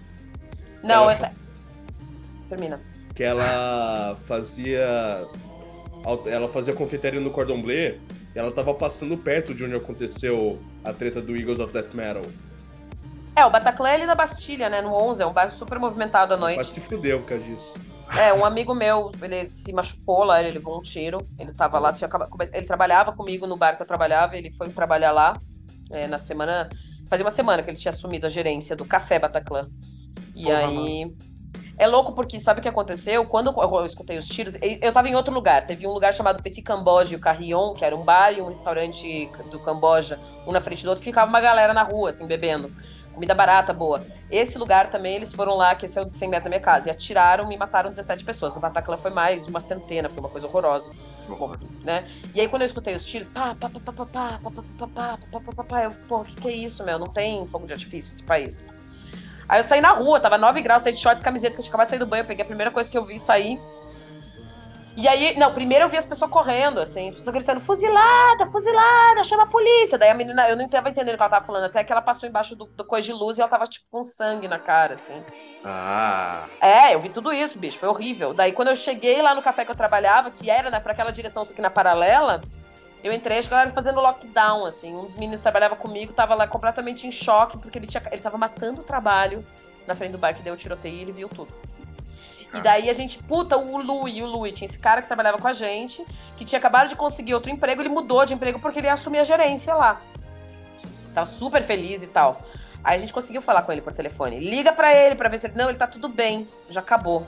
[0.82, 2.48] Não, Ela eu...
[2.48, 2.80] Termina.
[3.14, 5.26] Que ela fazia.
[6.26, 7.98] Ela fazia confeitaria no Cordon Bleu
[8.34, 12.22] e ela tava passando perto de onde aconteceu a treta do Eagles of Death Metal.
[13.36, 14.80] É, o Bataclan é ali na Bastilha, né?
[14.80, 16.64] No 11, é um bairro super movimentado à noite.
[16.66, 17.74] se fudeu por causa disso.
[18.18, 21.18] É, um amigo meu, ele se machucou lá, ele levou um tiro.
[21.38, 22.11] Ele tava lá, tinha
[22.53, 25.32] ele trabalhava comigo no bar que eu trabalhava, ele foi trabalhar lá
[25.90, 26.68] é, na semana.
[27.09, 29.68] Fazia uma semana que ele tinha assumido a gerência do Café Bataclan.
[30.34, 31.14] E Porra, aí.
[31.80, 33.24] É louco porque sabe o que aconteceu?
[33.24, 35.64] Quando eu escutei os tiros, e- eu tava em outro lugar.
[35.66, 38.48] Teve um lugar chamado Petit Camboja e o Carrion, que era um bar e um
[38.48, 42.70] restaurante do Camboja, um na frente do outro, ficava uma galera na rua, assim, bebendo.
[43.14, 44.02] Comida barata, boa.
[44.30, 46.60] Esse lugar também, eles foram lá, que esse é o de 100 metros da minha
[46.60, 48.54] casa, e atiraram e mataram 17 pessoas.
[48.54, 50.92] No Bataclan foi mais de uma centena, foi uma coisa horrorosa
[51.24, 51.56] Que horror.
[51.82, 52.06] né?
[52.34, 54.62] E aí quando eu escutei os tiros, pá, pá, pá, pá, pá, pá, pá, pá,
[54.62, 56.98] pá, pá, pá, pá, pá, pá, eu, pô, o que que é isso, meu?
[56.98, 58.66] Não tem fogo de artifício nesse país.
[59.51, 61.72] Aí eu saí na rua, tava 9 graus, saí de shorts, camiseta, que eu tinha
[61.72, 63.61] acabado de sair do banho, eu peguei a primeira coisa que eu vi sair.
[64.96, 69.24] E aí, não, primeiro eu vi as pessoas correndo, assim, as pessoas gritando, fuzilada, fuzilada,
[69.24, 69.98] chama a polícia.
[69.98, 72.01] Daí a menina, eu não tava entendendo o que ela tava falando, até que ela
[72.01, 74.94] passou embaixo do, do coisa de luz e ela tava, tipo, com sangue na cara,
[74.94, 75.20] assim.
[75.64, 78.32] Ah, É, eu vi tudo isso, bicho, foi horrível.
[78.32, 81.11] Daí quando eu cheguei lá no café que eu trabalhava, que era né, pra aquela
[81.11, 82.40] direção aqui na paralela,
[83.03, 84.94] eu entrei, acho que ela era fazendo lockdown, assim.
[84.94, 88.20] Um dos meninos que trabalhava comigo tava lá completamente em choque, porque ele, tinha, ele
[88.20, 89.44] tava matando o trabalho
[89.86, 91.53] na frente do bar que deu o tiroteio e ele viu tudo.
[92.53, 95.46] E daí a gente, puta, o Lui, o Lui, tinha esse cara que trabalhava com
[95.46, 96.05] a gente,
[96.36, 99.18] que tinha acabado de conseguir outro emprego, ele mudou de emprego porque ele ia assumir
[99.18, 100.01] a gerência lá.
[101.14, 102.42] Tava super feliz e tal.
[102.82, 104.40] Aí a gente conseguiu falar com ele por telefone.
[104.40, 105.57] Liga pra ele pra ver se ele.
[105.57, 107.26] Não, ele tá tudo bem, já acabou.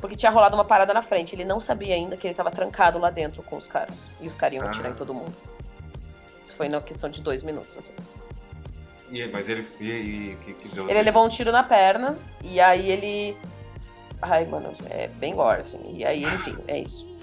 [0.00, 1.34] Porque tinha rolado uma parada na frente.
[1.34, 4.08] Ele não sabia ainda que ele tava trancado lá dentro com os caras.
[4.20, 5.34] E os caras iam atirar em todo mundo.
[6.46, 7.94] Isso foi na questão de dois minutos, assim.
[9.10, 9.66] e, mas ele.
[9.80, 13.30] E, e, que, que Ele levou um tiro na perna, e aí ele.
[14.20, 15.80] Ai, mano, é bem gore, assim.
[15.96, 17.14] E aí, enfim, é isso.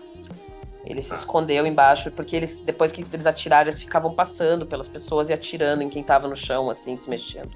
[0.86, 5.30] Ele se escondeu embaixo, porque eles, depois que eles atiraram, eles ficavam passando pelas pessoas
[5.30, 7.51] e atirando em quem tava no chão, assim, se mexendo.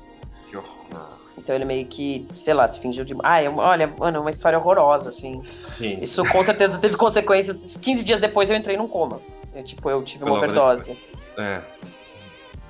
[0.50, 1.25] Que horror.
[1.38, 3.16] Então ele meio que, sei lá, se fingiu de.
[3.24, 5.44] Ai, olha, mano, é uma história horrorosa, assim.
[5.44, 6.00] Sim.
[6.02, 7.76] Isso com certeza teve consequências.
[7.78, 9.20] 15 dias depois eu entrei num coma.
[9.54, 10.98] Eu, tipo, eu tive uma Pelo de overdose.
[11.38, 11.62] É.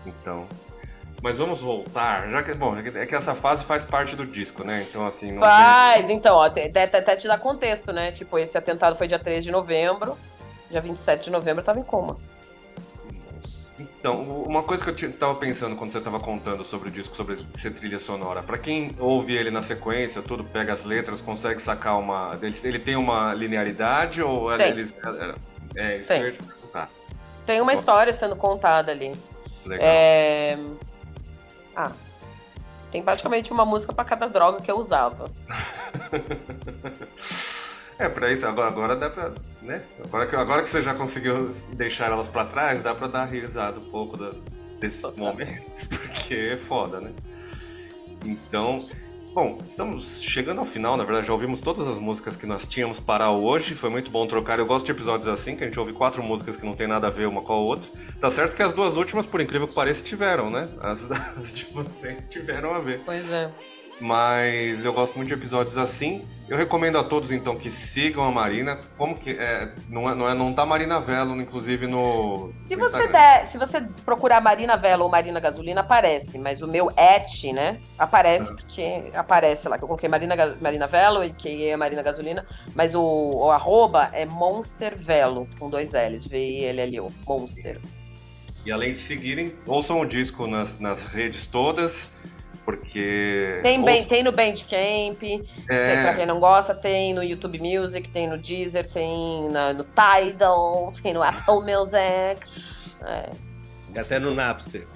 [0.06, 0.46] Então.
[1.22, 2.30] Mas vamos voltar.
[2.30, 4.86] Já que, bom, é que essa fase faz parte do disco, né?
[4.88, 5.38] Então, assim.
[5.40, 8.12] Faz, então, ó, até, até- até te dar contexto, né?
[8.12, 10.16] Tipo, esse atentado foi dia 3 de novembro,
[10.70, 12.18] dia 27 de novembro eu tava em coma.
[14.06, 17.40] Então, uma coisa que eu tava pensando quando você tava contando sobre o disco, sobre
[17.56, 18.44] ser trilha sonora.
[18.44, 22.38] Pra quem ouve ele na sequência, tudo pega as letras, consegue sacar uma.
[22.64, 24.70] Ele, tem uma linearidade ou é- Tem.
[24.70, 24.94] eles.
[25.76, 26.20] É, é isso Tem.
[26.20, 26.90] que eu ia te perguntar.
[27.48, 27.80] Tem uma Bom.
[27.80, 29.12] história sendo contada ali.
[29.66, 29.88] Legal.
[29.90, 30.56] É...
[31.76, 31.92] Ah,
[32.92, 35.32] tem praticamente uma música pra cada droga que eu usava.
[37.98, 39.32] É, pra isso, agora, agora dá pra.
[39.62, 39.82] Né?
[40.04, 43.80] Agora, que, agora que você já conseguiu deixar elas pra trás, dá pra dar risada
[43.80, 44.34] um pouco da-
[44.80, 47.12] desses momentos, porque é foda, né?
[48.26, 48.84] Então.
[49.34, 53.02] Bom, estamos chegando ao final, na verdade, já ouvimos todas as músicas que nós tínhamos
[53.02, 53.76] para hoje.
[53.76, 54.60] Foi muito bom trocar.
[54.60, 57.08] Eu gosto de episódios assim, que a gente ouve quatro músicas que não tem nada
[57.08, 57.86] a ver uma com a outra.
[58.22, 60.70] Tá certo que as duas últimas, por incrível que pareça, tiveram, né?
[60.80, 63.02] As, as de vocês tiveram a ver.
[63.04, 63.52] Pois é.
[64.00, 66.26] Mas eu gosto muito de episódios assim.
[66.48, 68.80] Eu recomendo a todos, então, que sigam a Marina.
[68.98, 69.32] Como que.
[69.32, 72.52] É, não, é, não, é, não tá Marina Velo, inclusive, no.
[72.56, 73.12] Se no você Instagram.
[73.12, 77.80] der, se você procurar Marina Vela ou Marina Gasolina, aparece, mas o meu et, né?
[77.98, 82.46] Aparece porque aparece lá, que eu coloquei Marina, Marina Velo e que é Marina Gasolina,
[82.76, 87.80] mas o, o arroba é Monster Velo, com dois L's, V-I-L-L-O, Monster.
[88.64, 92.12] E além de seguirem, ouçam o disco nas, nas redes todas.
[92.66, 93.60] Porque.
[93.62, 96.02] Tem, bem, tem no Bandcamp, tem, É.
[96.02, 100.92] pra quem não gosta, tem no YouTube Music, tem no Deezer, tem na- no Tidal,
[101.04, 102.42] tem no Apple Music.
[103.06, 103.30] É,
[103.94, 104.88] E até no Napster.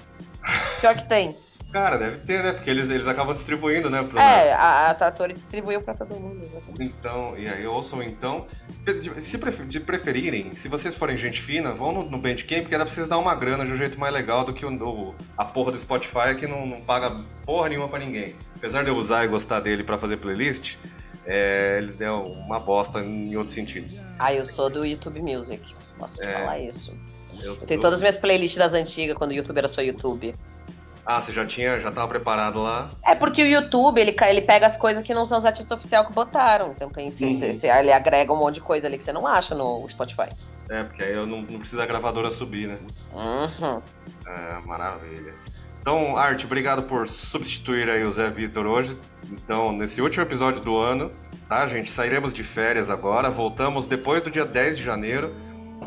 [0.80, 1.36] pior que tem.
[1.72, 2.52] Cara, deve ter, né?
[2.52, 4.02] Porque eles, eles acabam distribuindo, né?
[4.02, 6.42] Pro É, a, a Trattori distribuiu pra todo mundo.
[6.42, 6.82] exatamente.
[6.82, 8.46] Então, e aí ouçam então.
[9.18, 9.38] Se
[9.68, 13.06] de preferirem, se vocês forem gente fina, vão no, no Bandcamp, porque dá pra vocês
[13.06, 15.78] dar uma grana de um jeito mais legal do que o, o- a porra do
[15.78, 18.34] Spotify que não, não paga porra nenhuma pra ninguém.
[18.56, 20.76] Apesar de eu usar e gostar dele pra fazer playlist,
[21.26, 24.00] é, ele deu uma bosta em outros sentidos.
[24.18, 25.74] Ah, eu sou do YouTube Music.
[25.98, 26.32] Posso te É.
[26.32, 26.96] falar isso.
[27.42, 29.80] Eu, Eu tenho eu- todas as minhas playlists das antigas, quando o YouTube era só
[29.82, 30.34] YouTube.
[31.04, 32.90] Ah, você já tinha, já tava preparado lá?
[33.04, 36.06] É porque o YouTube, ele, ele pega as coisas que não são os artistas oficiais
[36.06, 36.72] que botaram.
[36.72, 37.36] Então tem, Uhum.
[37.38, 40.28] você- você- ele agrega um monte de coisa ali que você não acha no Spotify.
[40.68, 42.78] É, porque aí eu não, não preciso da gravadora subir, né?
[43.12, 43.82] Uhum.
[44.26, 45.34] É, maravilha.
[45.80, 48.98] Então, Art, obrigado por substituir aí o Zé Vitor hoje.
[49.32, 51.10] Então, nesse último episódio do ano,
[51.48, 51.90] tá, gente?
[51.90, 55.34] Sairemos de férias agora, voltamos depois do dia 10 de janeiro.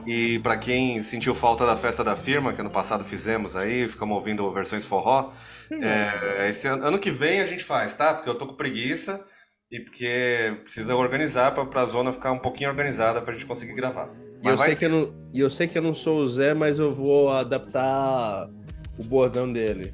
[0.06, 4.16] E pra quem sentiu falta da festa da firma, que ano passado fizemos aí, ficamos
[4.16, 5.32] ouvindo versões forró,
[5.72, 8.14] é, esse ano, ano que vem a gente faz, tá?
[8.14, 9.26] Porque eu tô com preguiça
[9.72, 14.10] e porque precisa organizar pra, pra zona ficar um pouquinho organizada pra gente conseguir gravar.
[14.42, 16.54] E eu, sei que eu, não, e eu sei que eu não sou o Zé,
[16.54, 18.50] mas eu vou adaptar
[18.98, 19.94] o bordão dele.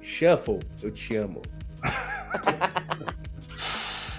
[0.00, 1.42] Shuffle, eu te amo.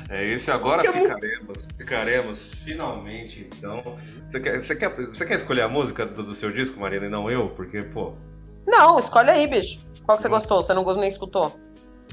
[0.09, 3.97] É isso, e agora Que mu- ficaremos, ficaremos finalmente, então.
[4.25, 7.09] Você quer, você quer, você quer escolher a música do, do seu disco, Marina, e
[7.09, 7.49] não eu?
[7.49, 8.13] Porque, pô,
[8.65, 9.79] Não, escolhe aí, bicho.
[10.05, 10.61] Qual que você gostou?
[10.61, 11.57] Você não nem escutou?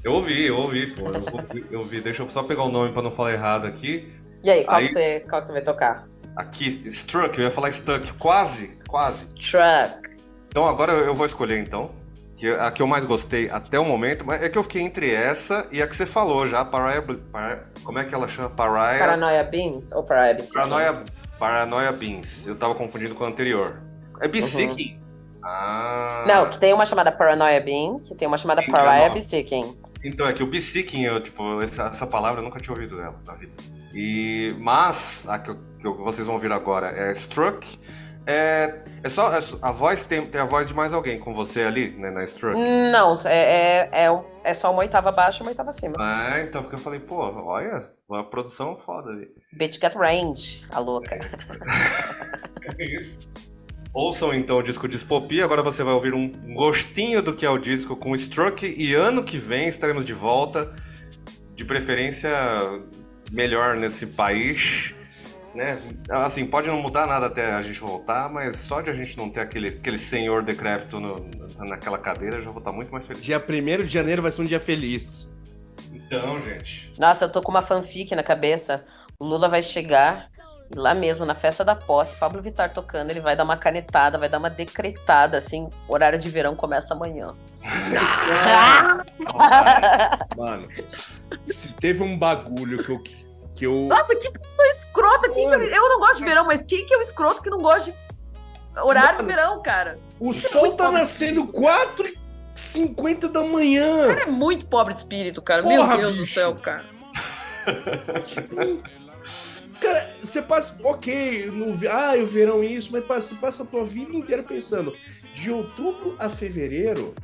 [0.03, 2.01] eu ouvi, eu ouvi, pô, eu ouvi, eu ouvi.
[2.01, 4.13] Deixa eu só pegar o nome pra não falar errado aqui.
[4.43, 6.07] E aí, qual, Aí- Que, você, qual que você vai tocar?
[6.37, 9.33] Aqui, Struck, eu ia falar Stuck, quase, quase.
[9.35, 10.15] Truck.
[10.49, 11.91] Então agora eu vou escolher então.
[12.37, 15.13] Que a que eu mais gostei até o momento, mas é que eu fiquei entre
[15.13, 17.03] essa e a que você falou já, Pariah.
[17.31, 18.51] Par- como é que ela chama?
[18.51, 18.99] Pariah.
[18.99, 20.53] Paranoia Beans ou Paranoia Beans?
[20.53, 21.05] Paranoia,
[21.39, 22.47] Paranoia Beans.
[22.47, 23.81] Eu tava confundindo com a anterior.
[24.21, 25.01] É Beseeking.
[25.45, 26.25] Ah.
[26.27, 29.11] Não, que tem uma chamada Paranoia Beans e tem uma chamada Sim, Pariah.
[29.11, 29.79] Beseeking.
[30.03, 33.15] Então, é que o Beseeking, eu, tipo, essa, essa palavra eu nunca tinha ouvido ela
[33.27, 33.53] na vida.
[33.95, 37.79] E, mas, a que, que vocês vão ouvir agora é Struck.
[38.27, 41.63] É, é só, é a voz tem, tem a voz de mais alguém com você
[41.63, 42.59] ali, né, na Struck.
[42.59, 45.95] Não, é, é, é, é só uma oitava abaixo e uma oitava acima.
[45.99, 49.29] Ah, então, porque eu falei, pô, olha, uma produção foda ali.
[49.53, 51.19] Bitch Get Range, a louca.
[52.79, 53.29] É isso.
[53.95, 57.59] Ouçam então o disco Dispopia, agora você vai ouvir um gostinho do que é o
[57.59, 60.75] disco com Struck e ano que vem estaremos de volta,
[61.55, 62.29] de preferência
[63.31, 64.93] melhor nesse país,
[65.55, 65.79] né?
[66.11, 69.31] Assim, pode não mudar nada até a gente voltar, mas só de a gente não
[69.31, 71.25] ter aquele, aquele senhor decrépito no-
[71.59, 73.23] naquela cadeira, eu já vou estar muito mais feliz.
[73.23, 75.31] Dia 1 de janeiro vai ser um dia feliz.
[75.93, 76.93] Então, gente.
[76.99, 78.85] Nossa, eu tô com uma fanfic na cabeça.
[79.19, 80.29] O Lula vai chegar
[80.75, 84.29] lá mesmo, na festa da posse, Pablo Vittar tocando, ele vai dar uma canetada, vai
[84.29, 87.33] dar uma decretada, assim, horário de verão começa amanhã.
[90.37, 90.67] Mano,
[91.49, 93.03] se teve um bagulho que eu.
[93.55, 95.29] Que eu Nossa, que pessoa escrota!
[95.31, 97.63] Quem que- eu não gosto de verão, mas quem que é o escroto que não
[97.63, 97.97] gosta de
[98.81, 99.97] horário de verão, cara?
[100.19, 104.09] o Isso é sol tá pobre de nascendo 4h50 da manhã.
[104.09, 105.63] Cara, é muito pobre de espírito, cara.
[105.63, 106.35] Porra, Meu Deus do bicho.
[106.35, 106.85] céu, cara.
[109.81, 110.77] Cara, você passa.
[110.83, 114.95] Ok, no, ah, o verão isso, mas passa- você passa a tua vida inteira pensando.
[115.35, 117.15] De outubro a fevereiro,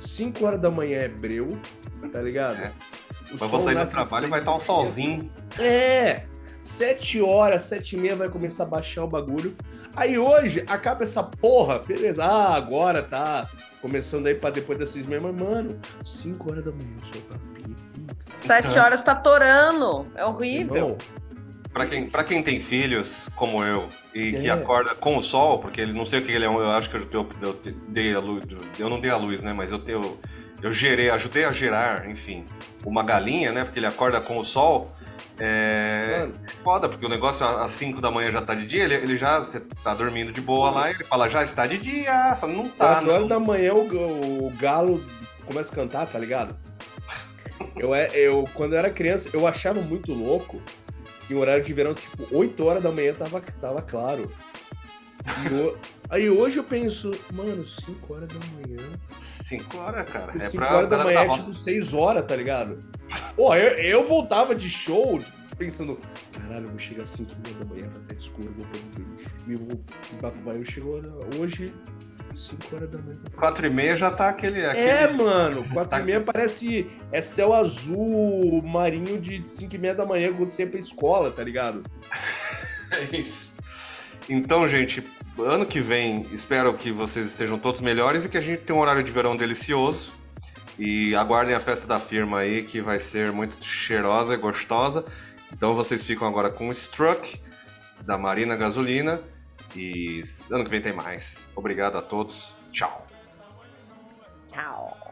[0.00, 1.48] 5 horas da manhã é breu,
[2.12, 2.56] tá ligado?
[2.62, 2.72] É.
[3.34, 5.30] O Mas vou sair do trabalho e vai estar um seis solzinho.
[5.58, 6.22] É,
[6.62, 9.54] 7 horas, 7 e meia vai começar a baixar o bagulho.
[9.96, 12.24] Aí hoje acaba essa porra, beleza.
[12.24, 13.48] Ah, agora tá
[13.82, 17.06] começando aí pra depois das 6 e meia, mas mano, 5 horas da manhã o
[17.06, 17.38] sol tá.
[18.46, 20.06] Sete horas tá torando.
[20.14, 20.96] É horrível.
[21.72, 24.50] Pra quem, pra quem tem filhos, como eu, e que É.
[24.50, 26.96] acorda com o sol, porque ele não sei o que ele é, eu acho que
[26.96, 27.58] eu, eu, eu
[27.88, 28.44] dei a luz,
[28.78, 29.52] eu não dei a luz, né?
[29.52, 29.92] Mas eu, te-
[30.64, 32.44] eu, gerei, ajudei a gerar, enfim,
[32.84, 33.64] uma galinha, né?
[33.64, 34.90] Porque ele acorda com o sol.
[35.38, 36.34] É Mano.
[36.46, 39.40] foda, porque o negócio às 5 da manhã já tá de dia, ele, ele já
[39.40, 42.36] você tá dormindo de boa lá, e ele fala, já está de dia.
[42.40, 43.28] Fala, não tá, 4 horas não.
[43.28, 45.04] da manhã o, o galo
[45.44, 46.56] começa a cantar, tá ligado?
[47.76, 50.62] Eu, é- eu, quando eu era criança, eu achava muito louco
[51.30, 54.30] o horário de verão, tipo, 8 horas da manhã tava, tava claro.
[56.10, 58.82] Aí hoje eu penso, mano, 5 horas da manhã.
[59.16, 60.32] 5 horas, cara.
[60.36, 61.44] É 5 pra horas da manhã é roça.
[61.46, 62.78] tipo 6 horas, tá ligado?
[63.34, 65.20] Pô, eu, eu voltava de show
[65.56, 65.98] pensando,
[66.32, 69.26] caralho, eu vou chegar às 5 da manhã, vai estar escuro, vou poder dormir.
[69.48, 70.54] E vou.
[70.54, 71.00] Eu chego
[71.40, 71.72] hoje,
[72.34, 73.18] 5 horas da manhã.
[73.36, 74.60] 4 e meia já tá aquele.
[74.60, 75.22] É, aquele...
[75.22, 76.86] mano, 4 e meia parece.
[77.10, 81.30] É céu azul marinho de 5 e meia da manhã quando você ia pra escola,
[81.30, 81.82] tá ligado?
[82.90, 83.53] É isso.
[84.28, 85.04] Então, gente,
[85.38, 88.82] ano que vem espero que vocês estejam todos melhores e que a gente tenha um
[88.82, 90.12] horário de verão delicioso.
[90.78, 95.04] E aguardem a festa da firma aí, que vai ser muito cheirosa e gostosa.
[95.52, 97.40] Então vocês ficam agora com o Struck,
[98.02, 99.20] da Marina Gasolina.
[99.76, 101.46] E ano que vem tem mais.
[101.54, 102.54] Obrigado a todos.
[102.72, 103.06] Tchau.
[104.48, 105.03] Tchau.